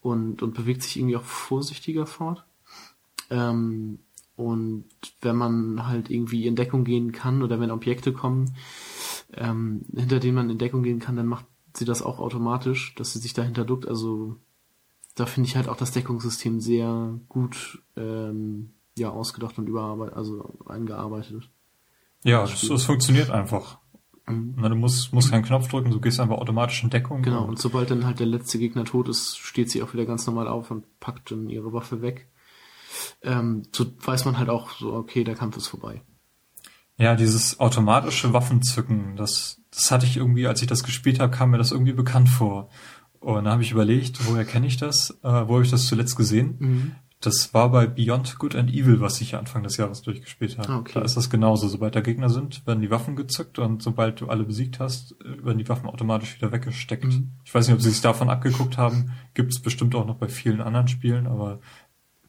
[0.00, 2.44] und, und bewegt sich irgendwie auch vorsichtiger fort.
[3.30, 3.98] Ähm,
[4.36, 4.84] und
[5.20, 8.54] wenn man halt irgendwie in Deckung gehen kann oder wenn Objekte kommen,
[9.34, 13.12] ähm, hinter denen man in Deckung gehen kann, dann macht sie das auch automatisch, dass
[13.12, 13.88] sie sich dahinter duckt.
[13.88, 14.36] Also
[15.16, 20.54] da finde ich halt auch das Deckungssystem sehr gut ähm, ja ausgedacht und überarbeitet, also
[20.66, 21.50] eingearbeitet.
[22.24, 23.78] Ja, es, es funktioniert einfach.
[24.56, 27.22] Na, Du musst, musst keinen Knopf drücken, du gehst einfach automatisch in Deckung.
[27.22, 30.26] Genau, und sobald dann halt der letzte Gegner tot ist, steht sie auch wieder ganz
[30.26, 32.28] normal auf und packt dann ihre Waffe weg.
[33.22, 36.02] Ähm, so weiß man halt auch so, okay, der Kampf ist vorbei.
[36.96, 41.50] Ja, dieses automatische Waffenzücken, das, das hatte ich irgendwie, als ich das gespielt habe, kam
[41.50, 42.70] mir das irgendwie bekannt vor.
[43.20, 45.10] Und da habe ich überlegt, woher kenne ich das?
[45.22, 46.56] Äh, wo habe ich das zuletzt gesehen?
[46.58, 46.94] Mhm.
[47.20, 50.68] Das war bei Beyond Good and Evil, was ich Anfang des Jahres durchgespielt habe.
[50.72, 50.92] Ah, okay.
[50.94, 51.66] Da ist das genauso.
[51.66, 55.58] Sobald da Gegner sind, werden die Waffen gezückt und sobald du alle besiegt hast, werden
[55.58, 57.04] die Waffen automatisch wieder weggesteckt.
[57.06, 57.32] Mhm.
[57.44, 59.12] Ich weiß nicht, ob sie sich davon abgeguckt haben.
[59.34, 61.58] Gibt es bestimmt auch noch bei vielen anderen Spielen, aber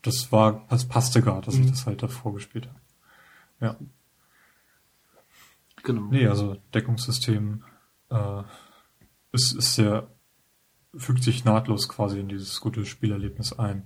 [0.01, 1.69] das war, das passte gar, dass ich Mhm.
[1.69, 2.79] das halt davor gespielt habe.
[3.61, 3.75] Ja.
[5.83, 6.07] Genau.
[6.09, 7.63] Nee, also Deckungssystem
[8.09, 8.41] äh,
[9.33, 10.07] ist, ist sehr,
[10.95, 13.85] fügt sich nahtlos quasi in dieses gute Spielerlebnis ein.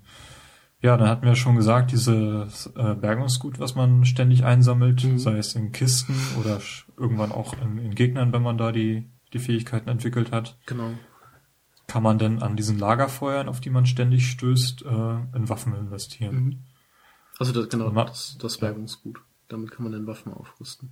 [0.84, 5.18] Ja, dann hatten wir schon gesagt, dieses äh, Bergungsgut, was man ständig einsammelt, Mhm.
[5.18, 6.60] sei es in Kisten oder
[6.98, 10.92] irgendwann auch in, in Gegnern, wenn man da die, die Fähigkeiten entwickelt hat, Genau.
[11.88, 14.88] kann man dann an diesen Lagerfeuern, auf die man ständig stößt, äh,
[15.38, 16.36] in Waffen investieren.
[16.36, 16.60] Mhm.
[17.40, 19.20] Also das, genau, Ma- das, das Bergungsgut.
[19.48, 20.92] Damit kann man dann Waffen aufrüsten.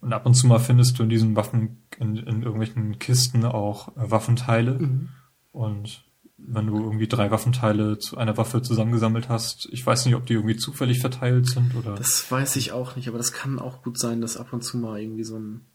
[0.00, 3.88] Und ab und zu mal findest du in diesen Waffen, in, in irgendwelchen Kisten auch
[3.96, 4.78] äh, Waffenteile.
[4.78, 5.08] Mhm.
[5.52, 6.04] Und
[6.38, 10.34] wenn du irgendwie drei Waffenteile zu einer Waffe zusammengesammelt hast, ich weiß nicht, ob die
[10.34, 11.96] irgendwie zufällig verteilt sind oder.
[11.96, 14.78] Das weiß ich auch nicht, aber das kann auch gut sein, dass ab und zu
[14.78, 15.66] mal irgendwie so ein.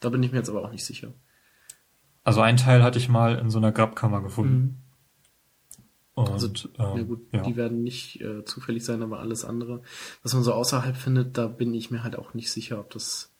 [0.00, 1.12] Da bin ich mir jetzt aber auch nicht sicher.
[2.24, 4.54] Also ein Teil hatte ich mal in so einer Grabkammer gefunden.
[4.54, 4.86] Und,
[6.16, 6.32] Mhm.
[6.32, 6.48] Also,
[6.78, 7.42] ähm, ja gut, ja.
[7.42, 9.82] die werden nicht äh, zufällig sein, aber alles andere,
[10.22, 13.35] was man so außerhalb findet, da bin ich mir halt auch nicht sicher, ob das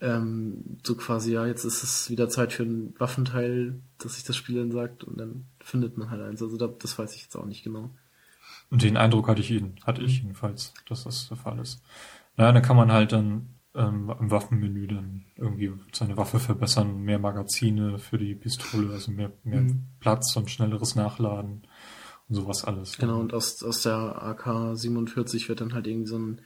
[0.00, 4.36] ähm, so quasi, ja, jetzt ist es wieder Zeit für ein Waffenteil, dass sich das
[4.36, 6.42] Spiel dann sagt und dann findet man halt eins.
[6.42, 7.90] Also da, das weiß ich jetzt auch nicht genau.
[8.70, 11.82] Und den Eindruck hatte ich ihn, hatte ich jedenfalls, dass das der Fall ist.
[12.36, 17.18] Naja, dann kann man halt dann ähm, im Waffenmenü dann irgendwie seine Waffe verbessern, mehr
[17.18, 19.84] Magazine für die Pistole, also mehr, mehr Mhm.
[20.00, 21.62] Platz und schnelleres Nachladen
[22.28, 22.98] und sowas alles.
[22.98, 26.40] Genau, und aus, aus der AK-47 wird dann halt irgendwie so ein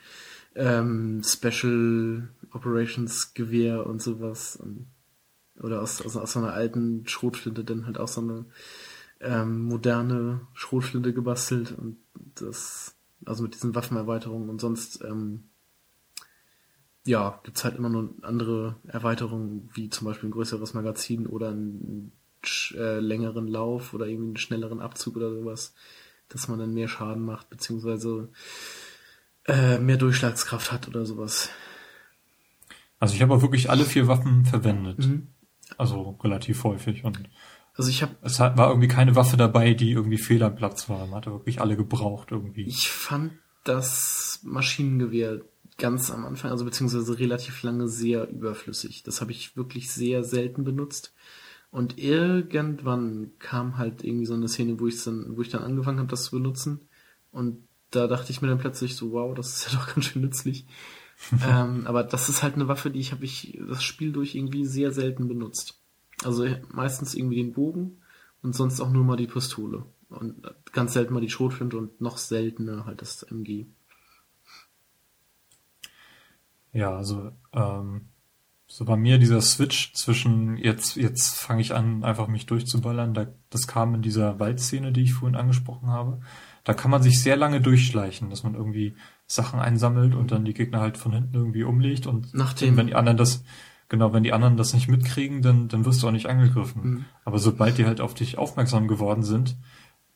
[0.60, 4.56] ähm, Special Operations Gewehr und sowas.
[4.56, 4.86] Und,
[5.60, 8.44] Oder aus, aus, aus so einer alten Schrotflinte dann halt auch so eine
[9.20, 11.98] ähm, moderne Schrotflinte gebastelt und
[12.34, 12.94] das,
[13.24, 15.44] also mit diesen Waffenerweiterungen und sonst, ähm,
[17.06, 22.12] ja, gibt's halt immer nur andere Erweiterungen, wie zum Beispiel ein größeres Magazin oder einen
[22.74, 25.74] äh, längeren Lauf oder irgendwie einen schnelleren Abzug oder sowas,
[26.28, 28.28] dass man dann mehr Schaden macht, beziehungsweise
[29.46, 31.50] äh, mehr Durchschlagskraft hat oder sowas.
[32.98, 34.98] Also ich habe auch wirklich alle vier Waffen verwendet.
[34.98, 35.28] Mhm.
[35.78, 37.20] Also relativ häufig und
[37.74, 41.06] also ich habe es war irgendwie keine Waffe dabei, die irgendwie fehl am Platz war.
[41.06, 42.66] Man hatte wirklich alle gebraucht irgendwie.
[42.66, 43.32] Ich fand
[43.64, 45.40] das Maschinengewehr
[45.78, 49.02] ganz am Anfang, also beziehungsweise relativ lange sehr überflüssig.
[49.02, 51.14] Das habe ich wirklich sehr selten benutzt.
[51.70, 56.00] Und irgendwann kam halt irgendwie so eine Szene, wo ich dann, wo ich dann angefangen
[56.00, 56.88] habe, das zu benutzen.
[57.30, 60.22] Und da dachte ich mir dann plötzlich so, wow, das ist ja doch ganz schön
[60.22, 60.66] nützlich.
[61.46, 64.64] ähm, aber das ist halt eine Waffe, die ich habe ich das Spiel durch irgendwie
[64.64, 65.78] sehr selten benutzt.
[66.24, 67.98] Also meistens irgendwie den Bogen
[68.42, 69.84] und sonst auch nur mal die Pistole.
[70.08, 73.66] Und ganz selten mal die Schrotflinte und noch seltener halt das MG.
[76.72, 78.09] Ja, also ähm,
[78.72, 83.26] so bei mir dieser Switch zwischen jetzt jetzt fange ich an einfach mich durchzuballern, da,
[83.50, 86.20] das kam in dieser Waldszene, die ich vorhin angesprochen habe.
[86.62, 88.94] Da kann man sich sehr lange durchschleichen, dass man irgendwie
[89.26, 92.94] Sachen einsammelt und dann die Gegner halt von hinten irgendwie umlegt und Nachdem, wenn die
[92.94, 93.42] anderen das
[93.88, 96.82] genau, wenn die anderen das nicht mitkriegen, dann dann wirst du auch nicht angegriffen.
[96.82, 97.04] Mhm.
[97.24, 99.56] Aber sobald die halt auf dich aufmerksam geworden sind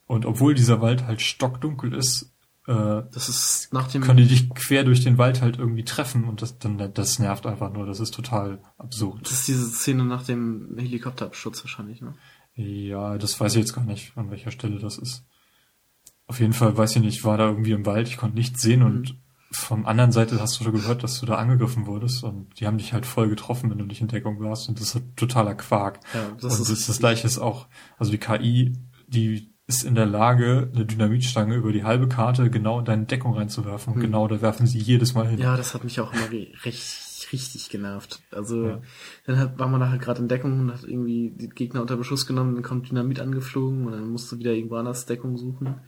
[0.07, 2.33] und obwohl dieser Wald halt stockdunkel ist,
[2.67, 6.25] äh, das ist nach dem können die dich quer durch den Wald halt irgendwie treffen
[6.25, 7.87] und das dann das nervt einfach nur.
[7.87, 9.23] Das ist total absurd.
[9.23, 12.15] Das ist diese Szene nach dem Helikopterabsturz wahrscheinlich, ne?
[12.55, 15.27] Ja, das weiß ich jetzt gar nicht, an welcher Stelle das ist.
[16.27, 18.62] Auf jeden Fall weiß ich nicht, ich war da irgendwie im Wald, ich konnte nichts
[18.62, 18.87] sehen mhm.
[18.87, 19.19] und
[19.51, 22.79] vom anderen Seite hast du schon gehört, dass du da angegriffen wurdest und die haben
[22.79, 26.01] dich halt voll getroffen, wenn du nicht in Deckung warst und das ist totaler Quark.
[26.12, 28.73] Ja, das und ist das, das gleiche ist auch, also die KI,
[29.07, 33.35] die ist in der Lage, eine Dynamitstange über die halbe Karte genau in deine Deckung
[33.35, 33.95] reinzuwerfen.
[33.95, 34.07] Und hm.
[34.07, 35.39] genau da werfen sie jedes Mal hin.
[35.39, 38.21] Ja, das hat mich auch immer richtig, richtig genervt.
[38.31, 38.83] Also ja.
[39.27, 42.27] dann hat, war man nachher gerade in Deckung und hat irgendwie die Gegner unter Beschuss
[42.27, 45.81] genommen, dann kommt Dynamit angeflogen und dann musst du wieder irgendwo anders Deckung suchen.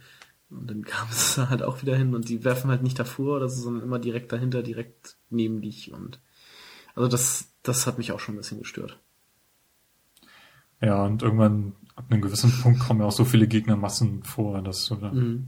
[0.49, 3.47] Und dann kam es halt auch wieder hin und die werfen halt nicht davor oder
[3.47, 6.19] so, sondern immer direkt dahinter, direkt neben dich und
[6.97, 8.99] also das, das hat mich auch schon ein bisschen gestört.
[10.81, 14.91] Ja, und irgendwann ab einem gewissen Punkt kommen ja auch so viele Gegnermassen vor, dass,
[14.91, 15.47] oder, mhm.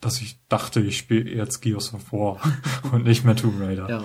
[0.00, 2.40] dass ich dachte, ich spiele jetzt Gears of War
[2.92, 3.88] und nicht mehr Tomb Raider.
[3.88, 4.04] Ja.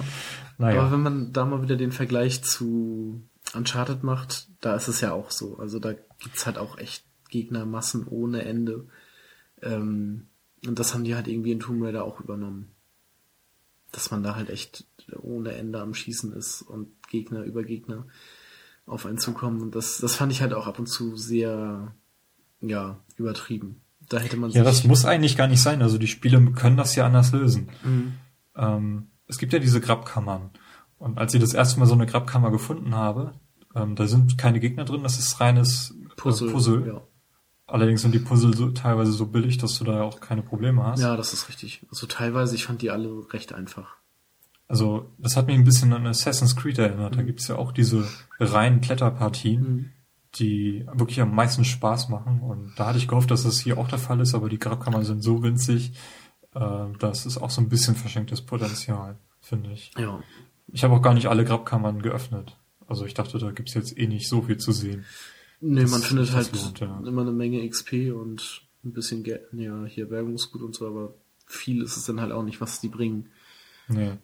[0.58, 0.82] Naja.
[0.82, 3.24] Aber wenn man da mal wieder den Vergleich zu
[3.56, 5.58] Uncharted macht, da ist es ja auch so.
[5.58, 8.88] Also da gibt's halt auch echt Gegnermassen ohne Ende.
[9.62, 10.28] Ähm,
[10.68, 12.72] und das haben die halt irgendwie in Tomb Raider auch übernommen.
[13.94, 14.86] Dass man da halt echt
[15.22, 18.06] ohne Ende am Schießen ist und Gegner über Gegner
[18.86, 19.62] auf einen zukommen.
[19.62, 21.94] Und das, das fand ich halt auch ab und zu sehr,
[22.62, 23.82] ja, übertrieben.
[24.10, 25.82] Da hätte man Ja, das muss eigentlich gar nicht sein.
[25.82, 27.70] Also die Spiele können das ja anders lösen.
[27.84, 28.14] Mhm.
[28.56, 30.52] Ähm, es gibt ja diese Grabkammern.
[30.98, 33.34] Und als ich das erste Mal so eine Grabkammer gefunden habe,
[33.76, 36.50] ähm, da sind keine Gegner drin, das ist reines Puzzle.
[36.50, 36.88] Äh, Puzzle.
[36.88, 37.02] Ja.
[37.66, 41.02] Allerdings sind die Puzzle so, teilweise so billig, dass du da auch keine Probleme hast.
[41.02, 41.86] Ja, das ist richtig.
[41.90, 43.96] Also teilweise, ich fand die alle recht einfach.
[44.68, 47.16] Also, das hat mich ein bisschen an Assassin's Creed erinnert.
[47.16, 47.28] Da mhm.
[47.28, 48.08] gibt's ja auch diese
[48.40, 49.92] reinen Kletterpartien, mhm.
[50.36, 52.42] die wirklich am meisten Spaß machen.
[52.42, 55.04] Und da hatte ich gehofft, dass das hier auch der Fall ist, aber die Grabkammern
[55.04, 55.94] sind so winzig,
[56.56, 59.92] äh, das ist auch so ein bisschen verschenktes Potenzial, finde ich.
[59.98, 60.22] Ja.
[60.68, 62.58] Ich habe auch gar nicht alle Grabkammern geöffnet.
[62.88, 65.06] Also ich dachte, da gibt's jetzt eh nicht so viel zu sehen.
[65.62, 67.02] Nee, das, man findet halt lohnt, ja.
[67.06, 71.14] immer eine Menge XP und ein bisschen Geld, ja, hier Bergungsgut und so, aber
[71.46, 73.30] viel ist es dann halt auch nicht, was die bringen.
[73.88, 74.18] Nee.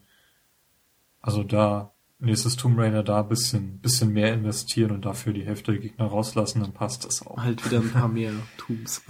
[1.22, 5.82] Also da nächstes Tomb Raider da bisschen, bisschen mehr investieren und dafür die Hälfte der
[5.82, 7.38] Gegner rauslassen, dann passt das auch.
[7.38, 9.01] Halt wieder ein paar mehr Tombs.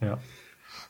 [0.00, 0.18] ja.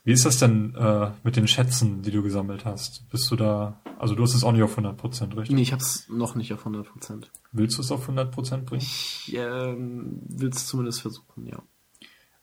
[0.02, 3.06] Wie ist das denn äh, mit den Schätzen, die du gesammelt hast?
[3.10, 5.54] Bist du da, also du hast es auch nicht auf 100%, richtig?
[5.54, 7.26] Nee, ich hab's noch nicht auf 100%.
[7.52, 8.80] Willst du es auf 100% bringen?
[8.82, 11.62] Ich ähm, will es zumindest versuchen, ja.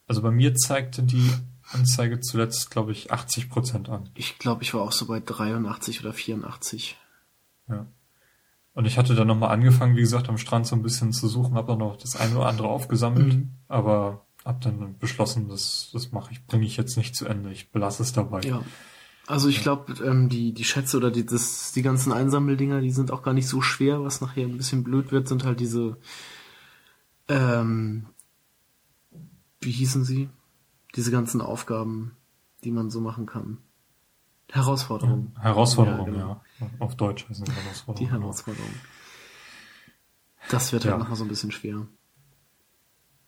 [0.06, 1.32] Also bei mir zeigte die
[1.72, 4.10] Anzeige zuletzt, glaube ich, 80% an.
[4.14, 6.96] Ich glaube, ich war auch so bei 83 oder 84.
[7.68, 7.88] Ja.
[8.78, 11.56] Und ich hatte dann nochmal angefangen, wie gesagt, am Strand so ein bisschen zu suchen,
[11.56, 13.50] habe dann noch das eine oder andere aufgesammelt, mhm.
[13.68, 17.52] aber habe dann beschlossen, das, das mache ich, bringe ich jetzt nicht zu Ende.
[17.52, 18.42] Ich belasse es dabei.
[18.42, 18.62] Ja.
[19.26, 19.64] Also ich ja.
[19.64, 23.34] glaube, ähm, die, die Schätze oder die, das, die ganzen Einsammeldinger, die sind auch gar
[23.34, 24.04] nicht so schwer.
[24.04, 25.98] Was nachher ein bisschen blöd wird, sind halt diese,
[27.30, 28.06] ähm,
[29.60, 30.30] wie hießen sie?
[30.96, 32.12] Diese ganzen Aufgaben,
[32.64, 33.58] die man so machen kann.
[34.52, 35.32] Herausforderung.
[35.38, 36.30] Ja, Herausforderung, ja, genau.
[36.30, 36.42] ja,
[36.80, 38.08] Auf Deutsch heißen Herausforderung.
[38.08, 38.74] Die Herausforderung.
[40.50, 40.98] Das wird halt ja.
[40.98, 41.88] nachher so ein bisschen schwer.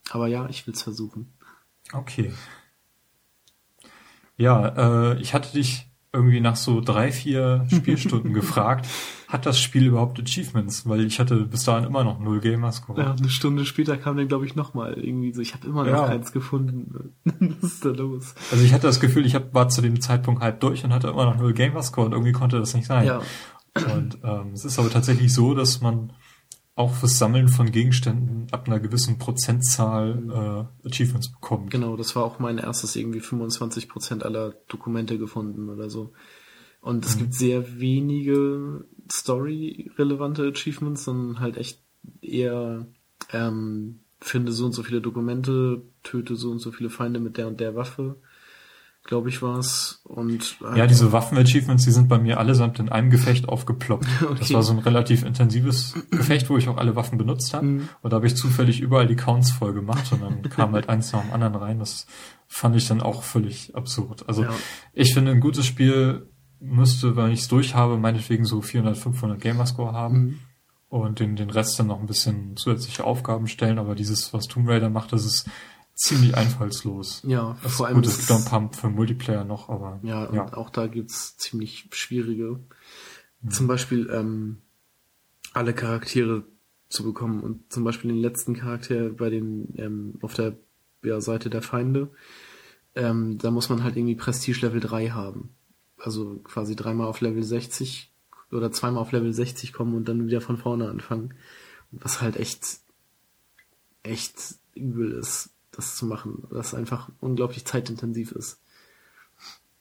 [0.09, 1.33] Aber ja, ich will es versuchen.
[1.93, 2.33] Okay.
[4.37, 8.87] Ja, äh, ich hatte dich irgendwie nach so drei, vier Spielstunden gefragt,
[9.27, 10.87] hat das Spiel überhaupt Achievements?
[10.87, 12.99] Weil ich hatte bis dahin immer noch null Gamerscore.
[12.99, 15.41] Ja, eine Stunde später kam dann, glaube ich, nochmal irgendwie so.
[15.41, 16.07] Ich habe immer noch ja.
[16.07, 17.13] keins gefunden.
[17.61, 18.33] Was ist da los?
[18.51, 21.09] Also ich hatte das Gefühl, ich hab, war zu dem Zeitpunkt halb durch und hatte
[21.09, 23.05] immer noch null Gamerscore und irgendwie konnte das nicht sein.
[23.05, 23.21] Ja.
[23.75, 26.11] Und ähm, es ist aber tatsächlich so, dass man
[26.79, 31.71] auch fürs Sammeln von Gegenständen ab einer gewissen Prozentzahl äh, Achievements bekommt.
[31.71, 36.13] Genau, das war auch mein erstes irgendwie 25 Prozent aller Dokumente gefunden oder so.
[36.79, 37.19] Und es mhm.
[37.19, 41.83] gibt sehr wenige Story-relevante Achievements, sondern halt echt
[42.21, 42.87] eher
[43.33, 47.47] ähm, finde so und so viele Dokumente, töte so und so viele Feinde mit der
[47.47, 48.15] und der Waffe
[49.09, 50.01] glaube ich, war es.
[50.03, 54.07] Und ja, diese Waffen-Achievements, die sind bei mir allesamt in einem Gefecht aufgeploppt.
[54.29, 54.35] Okay.
[54.39, 57.65] Das war so ein relativ intensives Gefecht, wo ich auch alle Waffen benutzt habe.
[57.65, 57.89] Mhm.
[58.01, 61.11] Und da habe ich zufällig überall die Counts voll gemacht und dann kam halt eins
[61.11, 61.79] nach dem anderen rein.
[61.79, 62.05] Das
[62.47, 64.27] fand ich dann auch völlig absurd.
[64.27, 64.53] Also ja.
[64.93, 66.27] ich finde, ein gutes Spiel
[66.59, 70.19] müsste, wenn ich es durch habe, meinetwegen so 400, 500 Gamerscore haben.
[70.19, 70.39] Mhm.
[70.89, 74.67] Und den, den Rest dann noch ein bisschen zusätzliche Aufgaben stellen, aber dieses, was Tomb
[74.67, 75.49] Raider macht, das ist
[75.99, 77.21] ziemlich einfallslos.
[77.27, 77.97] Ja, das vor allem.
[77.97, 79.99] Gut, es gibt auch ein paar für Multiplayer noch, aber.
[80.01, 80.53] Ja, ja.
[80.53, 82.59] auch da gibt's ziemlich schwierige.
[83.41, 83.51] Mhm.
[83.51, 84.61] Zum Beispiel ähm,
[85.53, 86.45] alle Charaktere
[86.87, 90.57] zu bekommen und zum Beispiel den letzten Charakter bei den ähm, auf der
[91.03, 92.09] ja, Seite der Feinde,
[92.95, 95.55] ähm, da muss man halt irgendwie Prestige Level 3 haben.
[95.97, 98.11] Also quasi dreimal auf Level 60
[98.51, 101.33] oder zweimal auf Level 60 kommen und dann wieder von vorne anfangen.
[101.91, 102.79] Was halt echt
[104.01, 108.61] echt übel ist das zu machen, das einfach unglaublich zeitintensiv ist.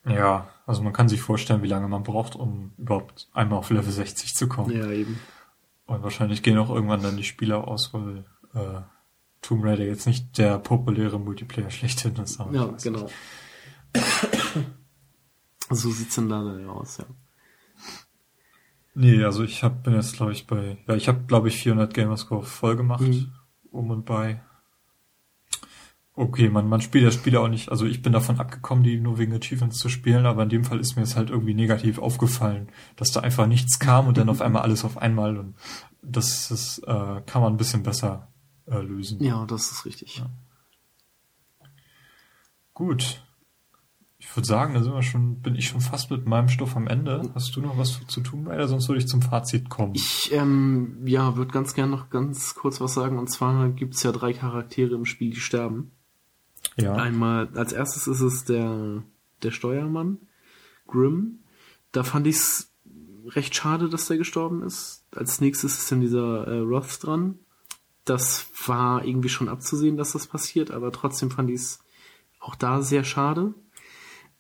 [0.07, 3.93] Ja, also man kann sich vorstellen, wie lange man braucht, um überhaupt einmal auf Level
[3.93, 4.75] 60 zu kommen.
[4.75, 5.19] Ja, eben.
[5.87, 8.25] Und wahrscheinlich gehen auch irgendwann dann die Spieler aus, weil
[8.55, 8.81] äh,
[9.43, 12.39] Tomb Raider jetzt nicht der populäre Multiplayer schlechthin ist.
[12.53, 13.09] Ja, genau.
[15.71, 17.05] so sieht's denn da dann aus, ja.
[18.95, 21.95] Nee, also ich hab, bin jetzt glaube ich bei, ja, ich habe glaube ich 400
[21.95, 23.33] Gamerscore voll gemacht, mhm.
[23.71, 24.41] um und bei.
[26.21, 29.19] Okay, man, man spielt das Spiel auch nicht, also ich bin davon abgekommen, die nur
[29.19, 32.71] wegen Achievements zu spielen, aber in dem Fall ist mir es halt irgendwie negativ aufgefallen,
[32.97, 35.55] dass da einfach nichts kam und dann auf einmal alles auf einmal und
[36.03, 38.27] das ist, äh, kann man ein bisschen besser
[38.67, 39.23] äh, lösen.
[39.23, 40.19] Ja, das ist richtig.
[40.19, 40.29] Ja.
[42.75, 43.23] Gut.
[44.19, 46.89] Ich würde sagen, da sind wir schon, bin ich schon fast mit meinem Stoff am
[46.89, 47.31] Ende.
[47.37, 48.67] Hast du noch was zu tun, Raider?
[48.67, 49.95] Sonst würde ich zum Fazit kommen.
[49.95, 53.19] Ich, ähm, ja, würde ganz gern noch ganz kurz was sagen.
[53.19, 55.93] Und zwar gibt's ja drei Charaktere im Spiel, die sterben.
[56.77, 56.95] Ja.
[56.95, 59.03] Einmal, als erstes ist es der,
[59.43, 60.19] der Steuermann,
[60.87, 61.41] Grimm.
[61.93, 62.73] Da fand ich es
[63.27, 65.05] recht schade, dass der gestorben ist.
[65.15, 67.39] Als nächstes ist dann dieser äh, Roth dran.
[68.05, 71.79] Das war irgendwie schon abzusehen, dass das passiert, aber trotzdem fand ich es
[72.41, 73.55] auch da sehr schade.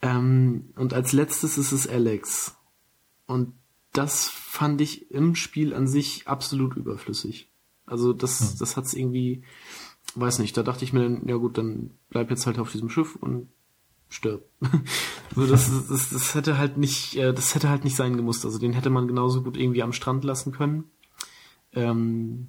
[0.00, 2.56] Ähm, und als letztes ist es Alex.
[3.26, 3.52] Und
[3.92, 7.50] das fand ich im Spiel an sich absolut überflüssig.
[7.84, 8.58] Also das, hm.
[8.58, 9.44] das hat es irgendwie
[10.14, 12.88] weiß nicht, da dachte ich mir dann, ja gut, dann bleib jetzt halt auf diesem
[12.88, 13.48] Schiff und
[14.08, 14.44] stirb.
[15.34, 18.44] so, das, das, das hätte halt nicht, äh, das hätte halt nicht sein gemusst.
[18.44, 20.84] Also den hätte man genauso gut irgendwie am Strand lassen können.
[21.72, 22.48] Ähm,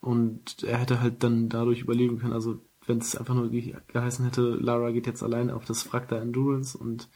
[0.00, 2.32] und er hätte halt dann dadurch überleben können.
[2.32, 6.08] Also wenn es einfach nur ge geheißen hätte, Lara geht jetzt allein auf das Wrack
[6.08, 7.08] der Endurance und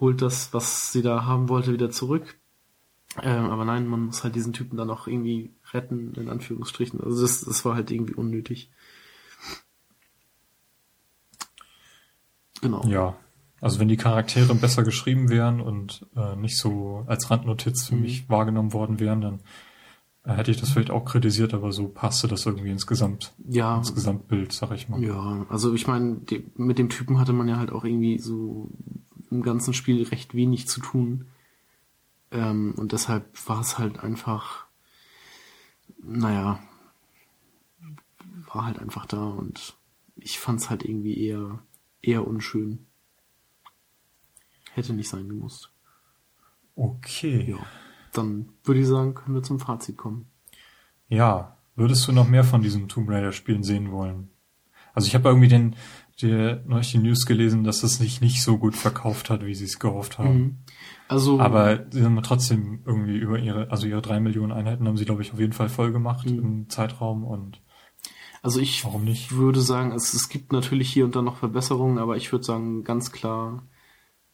[0.00, 2.38] holt das, was sie da haben wollte, wieder zurück.
[3.22, 7.00] Ähm, aber nein, man muss halt diesen Typen dann auch irgendwie retten, in Anführungsstrichen.
[7.00, 8.70] Also das, das war halt irgendwie unnötig.
[12.62, 12.86] Genau.
[12.86, 13.16] Ja.
[13.60, 18.02] Also wenn die Charaktere besser geschrieben wären und äh, nicht so als Randnotiz für mhm.
[18.02, 19.40] mich wahrgenommen worden wären, dann
[20.24, 23.34] äh, hätte ich das vielleicht auch kritisiert, aber so passte das irgendwie insgesamt.
[23.46, 23.78] Ja.
[23.78, 25.02] Ins Gesamtbild, sag ich mal.
[25.02, 26.20] Ja, also ich meine,
[26.56, 28.70] mit dem Typen hatte man ja halt auch irgendwie so
[29.30, 31.26] im ganzen Spiel recht wenig zu tun.
[32.30, 34.63] Ähm, und deshalb war es halt einfach,
[36.06, 36.60] naja,
[38.52, 39.76] war halt einfach da und
[40.16, 41.60] ich fand es halt irgendwie eher
[42.06, 42.86] eher unschön.
[44.72, 45.70] Hätte nicht sein gemusst.
[46.76, 47.50] Okay.
[47.50, 47.66] Ja.
[48.12, 50.26] Dann würde ich sagen, können wir zum Fazit kommen.
[51.08, 51.56] Ja.
[51.76, 54.30] Würdest du noch mehr von diesen Tomb Raider Spielen sehen wollen?
[54.92, 55.74] Also ich habe irgendwie den,
[56.20, 59.64] die, neulich die News gelesen, dass es sich nicht so gut verkauft hat, wie sie
[59.64, 60.38] es gehofft haben.
[60.38, 60.58] Mhm.
[61.08, 65.04] Also, aber sie haben trotzdem irgendwie über ihre, also ihre drei Millionen Einheiten haben sie,
[65.04, 66.38] glaube ich, auf jeden Fall voll gemacht mhm.
[66.38, 67.60] im Zeitraum und
[68.42, 72.30] also ich würde sagen, es, es gibt natürlich hier und da noch Verbesserungen, aber ich
[72.30, 73.62] würde sagen, ganz klar,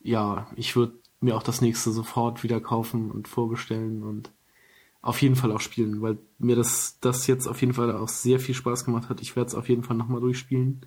[0.00, 4.32] ja, ich würde mir auch das nächste sofort wieder kaufen und vorbestellen und
[5.00, 8.40] auf jeden Fall auch spielen, weil mir das, das jetzt auf jeden Fall auch sehr
[8.40, 9.20] viel Spaß gemacht hat.
[9.20, 10.84] Ich werde es auf jeden Fall nochmal durchspielen.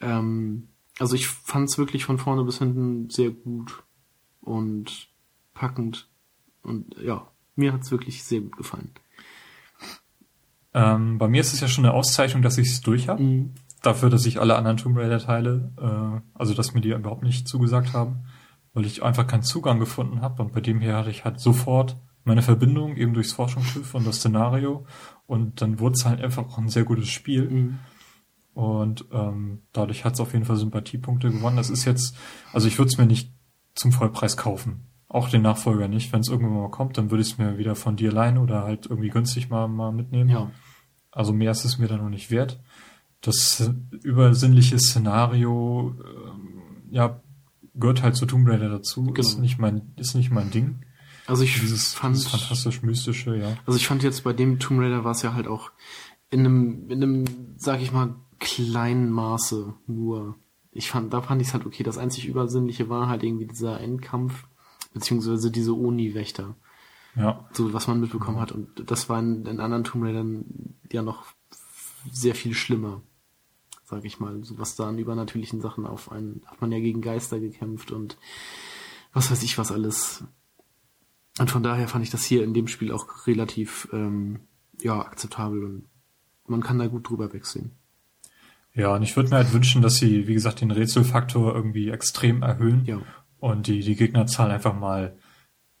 [0.00, 0.68] Ähm,
[1.00, 3.82] also ich fand es wirklich von vorne bis hinten sehr gut
[4.42, 5.08] und
[5.54, 6.08] packend.
[6.62, 7.26] Und ja,
[7.56, 8.92] mir hat es wirklich sehr gut gefallen.
[10.74, 13.22] Ähm, bei mir ist es ja schon eine Auszeichnung, dass ich es durch habe.
[13.22, 13.54] Mhm.
[13.82, 17.48] Dafür, dass ich alle anderen Tomb Raider Teile, äh, also dass mir die überhaupt nicht
[17.48, 18.24] zugesagt haben,
[18.74, 20.42] weil ich einfach keinen Zugang gefunden habe.
[20.42, 24.16] Und bei dem hier hatte ich halt sofort meine Verbindung eben durchs Forschungsschiff und das
[24.16, 24.86] Szenario.
[25.26, 27.50] Und dann wurde es halt einfach auch ein sehr gutes Spiel.
[27.50, 27.78] Mhm.
[28.54, 31.56] Und ähm, dadurch hat es auf jeden Fall Sympathiepunkte gewonnen.
[31.56, 32.16] Das ist jetzt,
[32.52, 33.32] also ich würde es mir nicht
[33.74, 34.86] zum Vollpreis kaufen.
[35.08, 36.12] Auch den Nachfolger nicht.
[36.12, 38.62] Wenn es irgendwann mal kommt, dann würde ich es mir wieder von dir leihen oder
[38.62, 40.30] halt irgendwie günstig mal, mal mitnehmen.
[40.30, 40.50] Ja.
[41.10, 42.60] Also mehr ist es mir dann noch nicht wert.
[43.20, 43.70] Das
[44.02, 47.20] übersinnliche Szenario, äh, ja,
[47.74, 49.04] gehört halt zu Tomb Raider dazu.
[49.04, 49.20] Genau.
[49.20, 50.80] Ist nicht mein, ist nicht mein Ding.
[51.26, 53.56] Also ich dieses, fand dieses fantastisch mystische, ja.
[53.66, 55.70] Also ich fand jetzt bei dem Tomb Raider war es ja halt auch
[56.30, 57.24] in einem, in einem,
[57.56, 60.36] sag ich mal, kleinen Maße nur.
[60.72, 61.82] Ich fand, da fand ich es halt okay.
[61.82, 64.46] Das einzig Übersinnliche war halt irgendwie dieser Endkampf,
[64.94, 66.56] beziehungsweise diese Oni-Wächter.
[67.14, 67.46] Ja.
[67.52, 68.42] So, was man mitbekommen ja.
[68.42, 68.52] hat.
[68.52, 71.26] Und das war in, in anderen Tomb Raidern ja noch
[72.10, 73.02] sehr viel schlimmer.
[73.84, 74.42] Sag ich mal.
[74.42, 78.16] So was da an übernatürlichen Sachen auf einen, hat man ja gegen Geister gekämpft und
[79.12, 80.24] was weiß ich was alles.
[81.38, 84.40] Und von daher fand ich das hier in dem Spiel auch relativ, ähm,
[84.80, 85.88] ja, akzeptabel und
[86.46, 87.72] man kann da gut drüber wegsehen.
[88.74, 92.42] Ja, und ich würde mir halt wünschen, dass sie, wie gesagt, den Rätselfaktor irgendwie extrem
[92.42, 93.00] erhöhen ja.
[93.38, 95.16] und die, die Gegnerzahl einfach mal,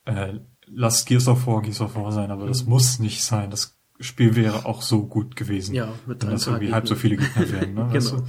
[0.04, 0.34] äh,
[0.66, 2.48] lass Gears of War Gears of War sein, aber mhm.
[2.48, 3.50] das muss nicht sein.
[3.50, 5.74] Das Spiel wäre auch so gut gewesen.
[5.74, 6.74] Ja, mit wenn das irgendwie Gegner.
[6.76, 7.74] halb so viele Gegner wären.
[7.74, 7.88] Ne?
[7.92, 8.22] genau.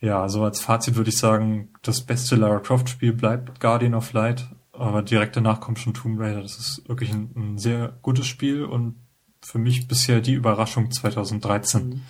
[0.00, 4.12] Ja, also als Fazit würde ich sagen, das beste Lara Croft Spiel bleibt Guardian of
[4.12, 6.42] Light, aber direkt danach kommt schon Tomb Raider.
[6.42, 8.96] Das ist wirklich ein, ein sehr gutes Spiel und
[9.40, 11.88] für mich bisher die Überraschung 2013.
[11.88, 12.00] Mhm.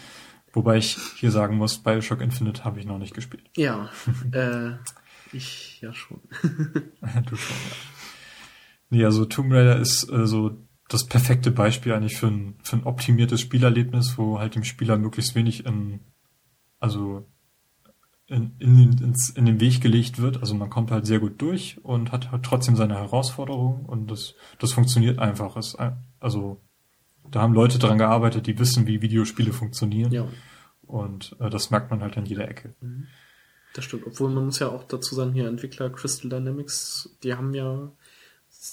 [0.53, 3.45] Wobei ich hier sagen muss, Bioshock Infinite habe ich noch nicht gespielt.
[3.57, 3.91] Ja,
[4.33, 4.73] äh,
[5.33, 6.21] ich ja schon.
[6.43, 7.77] du schon, ja.
[8.91, 12.85] Nee, also Tomb Raider ist äh, so das perfekte Beispiel eigentlich für ein, für ein
[12.85, 16.01] optimiertes Spielerlebnis, wo halt dem Spieler möglichst wenig in,
[16.79, 17.27] also
[18.27, 20.41] in, in, ins, in den Weg gelegt wird.
[20.41, 24.35] Also man kommt halt sehr gut durch und hat halt trotzdem seine Herausforderungen und das,
[24.59, 25.57] das funktioniert einfach.
[25.57, 25.77] Es,
[26.21, 26.61] also
[27.31, 30.13] da haben Leute dran gearbeitet, die wissen, wie Videospiele funktionieren.
[30.13, 30.29] Ja.
[30.83, 32.75] Und äh, das merkt man halt an jeder Ecke.
[32.81, 33.07] Mhm.
[33.75, 34.07] Das stimmt.
[34.07, 37.91] Obwohl man muss ja auch dazu sagen, hier Entwickler Crystal Dynamics, die haben ja,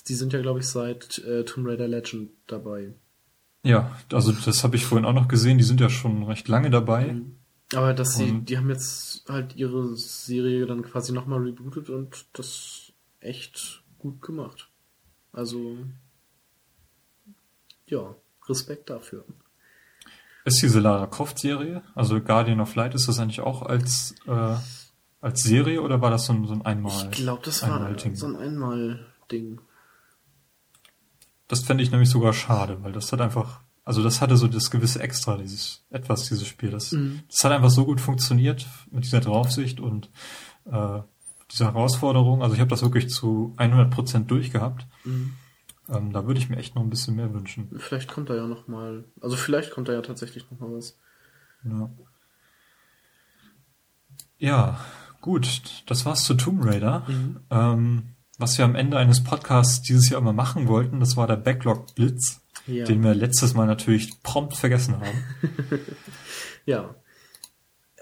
[0.08, 2.94] die sind ja, glaube ich, seit äh, Tomb Raider Legend dabei.
[3.64, 6.70] Ja, also das habe ich vorhin auch noch gesehen, die sind ja schon recht lange
[6.70, 7.14] dabei.
[7.14, 7.36] Mhm.
[7.74, 12.26] Aber dass sie, und die haben jetzt halt ihre Serie dann quasi nochmal rebootet und
[12.34, 14.70] das echt gut gemacht.
[15.32, 15.78] Also,
[17.86, 18.16] ja.
[18.50, 19.26] Respekt dafür.
[20.46, 24.56] Ist diese Lara Croft Serie, also Guardian of Light, ist das eigentlich auch als, äh,
[25.22, 27.10] als Serie oder war das so ein, so ein Einmal?
[27.12, 29.60] Ich glaube, das war so ein Einmal-Ding.
[31.48, 34.72] Das fände ich nämlich sogar schade, weil das hat einfach, also das hatte so das
[34.72, 36.70] gewisse Extra, dieses, etwas, dieses Spiel.
[36.70, 37.22] Das, mhm.
[37.28, 40.10] das hat einfach so gut funktioniert mit dieser Draufsicht und
[40.66, 41.00] äh,
[41.52, 42.44] dieser Herausforderung.
[42.44, 44.88] Also ich habe das wirklich zu 100% durchgehabt.
[45.04, 45.34] Mhm.
[45.92, 47.70] Ähm, da würde ich mir echt noch ein bisschen mehr wünschen.
[47.78, 50.98] Vielleicht kommt da ja noch mal, also vielleicht kommt da ja tatsächlich noch mal was.
[51.64, 51.90] Ja.
[54.38, 54.80] Ja,
[55.20, 57.04] gut, das war's zu Tomb Raider.
[57.08, 57.40] Mhm.
[57.50, 58.04] Ähm,
[58.38, 61.94] was wir am Ende eines Podcasts dieses Jahr immer machen wollten, das war der Backlog
[61.96, 62.86] Blitz, ja.
[62.86, 65.24] den wir letztes Mal natürlich prompt vergessen haben.
[66.66, 66.96] ja.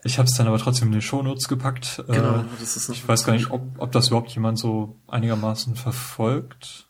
[0.03, 2.03] Ich habe es dann aber trotzdem in die Shownotes gepackt.
[2.07, 4.99] Genau, äh, das ist noch ich weiß gar nicht, ob, ob das überhaupt jemand so
[5.07, 6.86] einigermaßen verfolgt.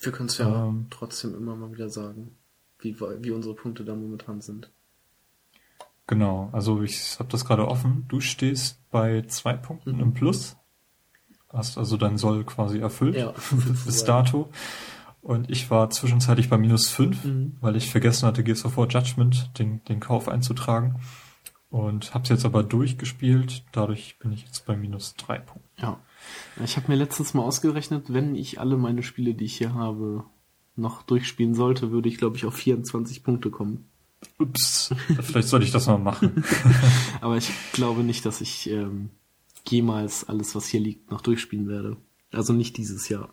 [0.00, 2.36] Wir können es ja ähm, trotzdem immer mal wieder sagen,
[2.78, 4.70] wie, wie unsere Punkte da momentan sind.
[6.06, 8.06] Genau, also ich habe das gerade offen.
[8.08, 10.00] Du stehst bei zwei Punkten mhm.
[10.00, 10.56] im Plus.
[11.50, 13.34] Hast also dein Soll quasi erfüllt ja,
[13.86, 14.50] bis dato.
[15.20, 17.56] Und ich war zwischenzeitlich bei minus fünf, mhm.
[17.60, 21.00] weil ich vergessen hatte, Gears of War Judgment, den, den Kauf einzutragen.
[21.70, 23.64] Und hab's jetzt aber durchgespielt.
[23.72, 25.68] Dadurch bin ich jetzt bei minus drei Punkten.
[25.76, 26.00] Ja.
[26.64, 30.24] Ich habe mir letztens mal ausgerechnet, wenn ich alle meine Spiele, die ich hier habe,
[30.76, 33.88] noch durchspielen sollte, würde ich, glaube ich, auf 24 Punkte kommen.
[34.38, 36.42] Ups, vielleicht sollte ich das mal machen.
[37.20, 39.10] Aber ich glaube nicht, dass ich ähm,
[39.66, 41.96] jemals alles, was hier liegt, noch durchspielen werde.
[42.32, 43.32] Also nicht dieses Jahr.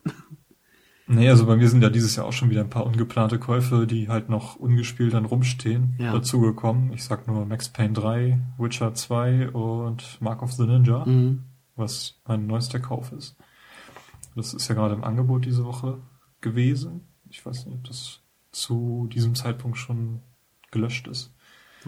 [1.07, 3.85] Nee, also bei mir sind ja dieses Jahr auch schon wieder ein paar ungeplante Käufe,
[3.85, 6.11] die halt noch ungespielt dann rumstehen, ja.
[6.11, 6.93] dazugekommen.
[6.93, 11.05] Ich sag nur Max Payne 3, Witcher 2 und Mark of the Ninja.
[11.05, 11.43] Mhm
[11.75, 13.35] was mein neuester Kauf ist.
[14.35, 15.99] Das ist ja gerade im Angebot diese Woche
[16.41, 17.07] gewesen.
[17.29, 18.19] Ich weiß nicht, ob das
[18.51, 20.21] zu diesem Zeitpunkt schon
[20.71, 21.33] gelöscht ist.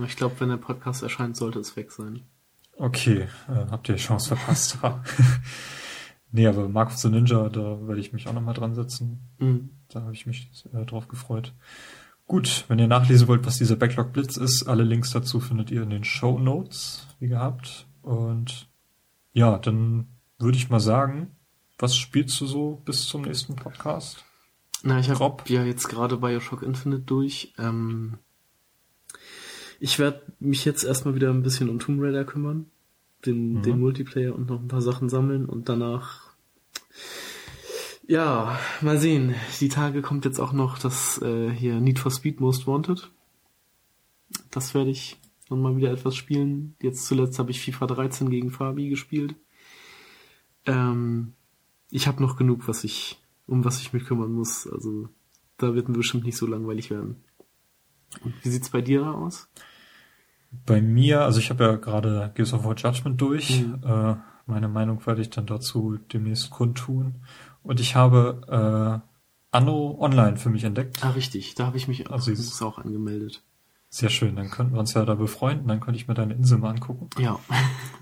[0.06, 2.22] Ich glaube, wenn der Podcast erscheint, sollte es weg sein.
[2.78, 4.78] Okay, äh, habt ihr die Chance verpasst.
[6.38, 9.20] nee, aber Mark of the Ninja, da werde ich mich auch nochmal dran setzen.
[9.40, 9.72] Mhm.
[9.90, 11.54] Da habe ich mich äh, drauf gefreut.
[12.28, 15.82] Gut, wenn ihr nachlesen wollt, was dieser Backlog Blitz ist, alle Links dazu findet ihr
[15.82, 17.88] in den Show Notes, wie gehabt.
[18.02, 18.70] Und
[19.34, 20.08] ja, dann
[20.38, 21.32] würde ich mal sagen,
[21.80, 24.24] was spielst du so bis zum nächsten Podcast?
[24.84, 27.54] Na, ich habe ja jetzt gerade Bioshock Infinite durch.
[27.58, 28.18] Ähm,
[29.80, 32.68] ich werde mich jetzt erstmal wieder ein bisschen um Tomb Raider kümmern,
[33.26, 33.62] den, mhm.
[33.64, 36.27] den Multiplayer und noch ein paar Sachen sammeln und danach
[38.08, 39.36] ja, mal sehen.
[39.60, 43.10] Die Tage kommt jetzt auch noch das äh, hier Need for Speed Most Wanted.
[44.52, 45.18] Das werde ich
[45.50, 46.76] noch mal wieder etwas spielen.
[46.82, 49.36] Jetzt zuletzt habe ich FIFA 13 gegen Fabi gespielt.
[50.66, 51.34] Ähm,
[51.90, 54.68] ich habe noch genug, was ich um was ich mich kümmern muss.
[54.68, 55.10] Also
[55.58, 57.24] da wird mir bestimmt nicht so langweilig werden.
[58.24, 59.50] Und wie sieht's bei dir aus?
[60.66, 63.62] Bei mir, also ich habe ja gerade Gears of War Judgment durch.
[63.62, 63.82] Mhm.
[63.84, 64.16] Äh,
[64.48, 67.16] meine Meinung werde ich dann dazu demnächst kundtun.
[67.64, 69.08] Und ich habe äh,
[69.52, 71.04] Anno Online für mich entdeckt.
[71.04, 71.56] Ah, richtig.
[71.56, 72.32] Da habe ich mich also
[72.66, 73.44] auch angemeldet.
[73.90, 74.36] Sehr schön.
[74.36, 75.68] Dann könnten wir uns ja da befreunden.
[75.68, 77.10] Dann könnte ich mir deine Insel mal angucken.
[77.20, 77.40] Ja.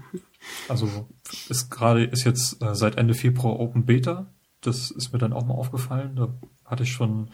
[0.69, 1.07] also
[1.49, 4.27] ist gerade ist jetzt äh, seit Ende Februar Open Beta.
[4.61, 6.15] Das ist mir dann auch mal aufgefallen.
[6.15, 6.29] Da
[6.65, 7.29] hatte ich schon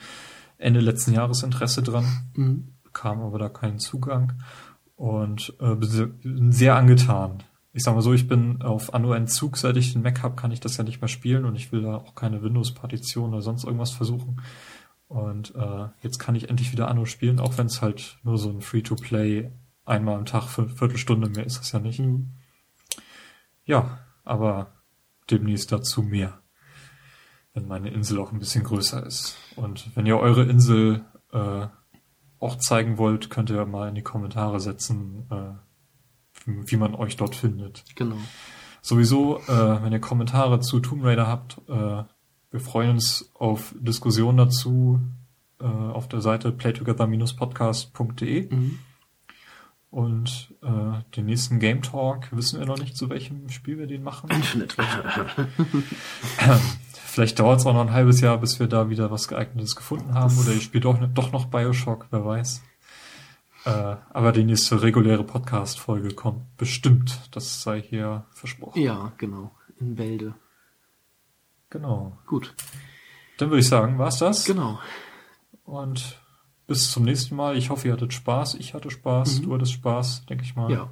[0.57, 2.05] Ende letzten Jahres Interesse dran,
[2.35, 2.73] mhm.
[2.83, 4.33] bekam aber da keinen Zugang
[4.95, 7.43] und äh, bin sehr angetan.
[7.73, 10.51] Ich sag mal so, ich bin auf Anno Entzug, seit ich den Mac habe, kann
[10.51, 13.63] ich das ja nicht mehr spielen und ich will da auch keine Windows-Partition oder sonst
[13.63, 14.41] irgendwas versuchen.
[15.07, 18.49] Und äh, jetzt kann ich endlich wieder Anno spielen, auch wenn es halt nur so
[18.49, 19.51] ein Free-to-Play
[19.85, 21.99] einmal am Tag für eine Viertelstunde mehr ist das ja nicht.
[21.99, 22.31] Mhm.
[23.65, 24.73] Ja, aber
[25.29, 26.41] demnächst dazu mehr
[27.53, 29.37] wenn meine Insel auch ein bisschen größer ist.
[29.55, 31.67] Und wenn ihr eure Insel äh,
[32.39, 35.53] auch zeigen wollt, könnt ihr mal in die Kommentare setzen, äh,
[36.45, 37.83] wie man euch dort findet.
[37.95, 38.17] Genau.
[38.81, 42.03] Sowieso, äh, wenn ihr Kommentare zu Tomb Raider habt, äh,
[42.51, 44.99] wir freuen uns auf Diskussionen dazu
[45.59, 48.53] äh, auf der Seite playtogether-podcast.de.
[48.53, 48.79] Mhm.
[49.91, 54.03] Und äh, den nächsten Game Talk wissen wir noch nicht, zu welchem Spiel wir den
[54.03, 54.29] machen.
[54.31, 54.75] Infinite.
[57.05, 60.13] Vielleicht dauert es auch noch ein halbes Jahr, bis wir da wieder was geeignetes gefunden
[60.13, 60.37] haben.
[60.37, 62.61] Oder ich spiele doch, doch noch Bioshock, wer weiß.
[63.65, 67.29] Äh, aber die nächste reguläre Podcast-Folge kommt bestimmt.
[67.31, 68.81] Das sei hier versprochen.
[68.81, 69.51] Ja, genau.
[69.79, 70.35] In Wälde.
[71.69, 72.17] Genau.
[72.25, 72.55] Gut.
[73.37, 74.45] Dann würde ich sagen, war's das?
[74.45, 74.79] Genau.
[75.63, 76.19] Und
[76.67, 77.55] bis zum nächsten Mal.
[77.55, 78.55] Ich hoffe, ihr hattet Spaß.
[78.55, 79.39] Ich hatte Spaß.
[79.39, 79.43] Mhm.
[79.43, 80.71] Du hattest Spaß, denke ich mal.
[80.71, 80.89] Ja.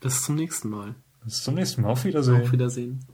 [0.00, 0.94] Bis zum nächsten Mal.
[1.24, 1.90] Bis zum nächsten Mal.
[1.90, 2.42] Auf Wiedersehen.
[2.42, 3.04] Auf Wiedersehen.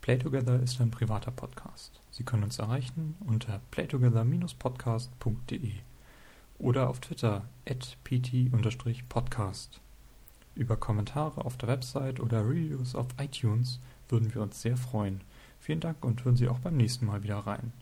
[0.00, 2.00] Playtogether ist ein privater Podcast.
[2.10, 5.74] Sie können uns erreichen unter playtogether-podcast.de
[6.62, 9.80] oder auf Twitter at pt-podcast.
[10.54, 15.22] Über Kommentare auf der Website oder Reviews auf iTunes würden wir uns sehr freuen.
[15.58, 17.72] Vielen Dank und hören Sie auch beim nächsten Mal wieder rein.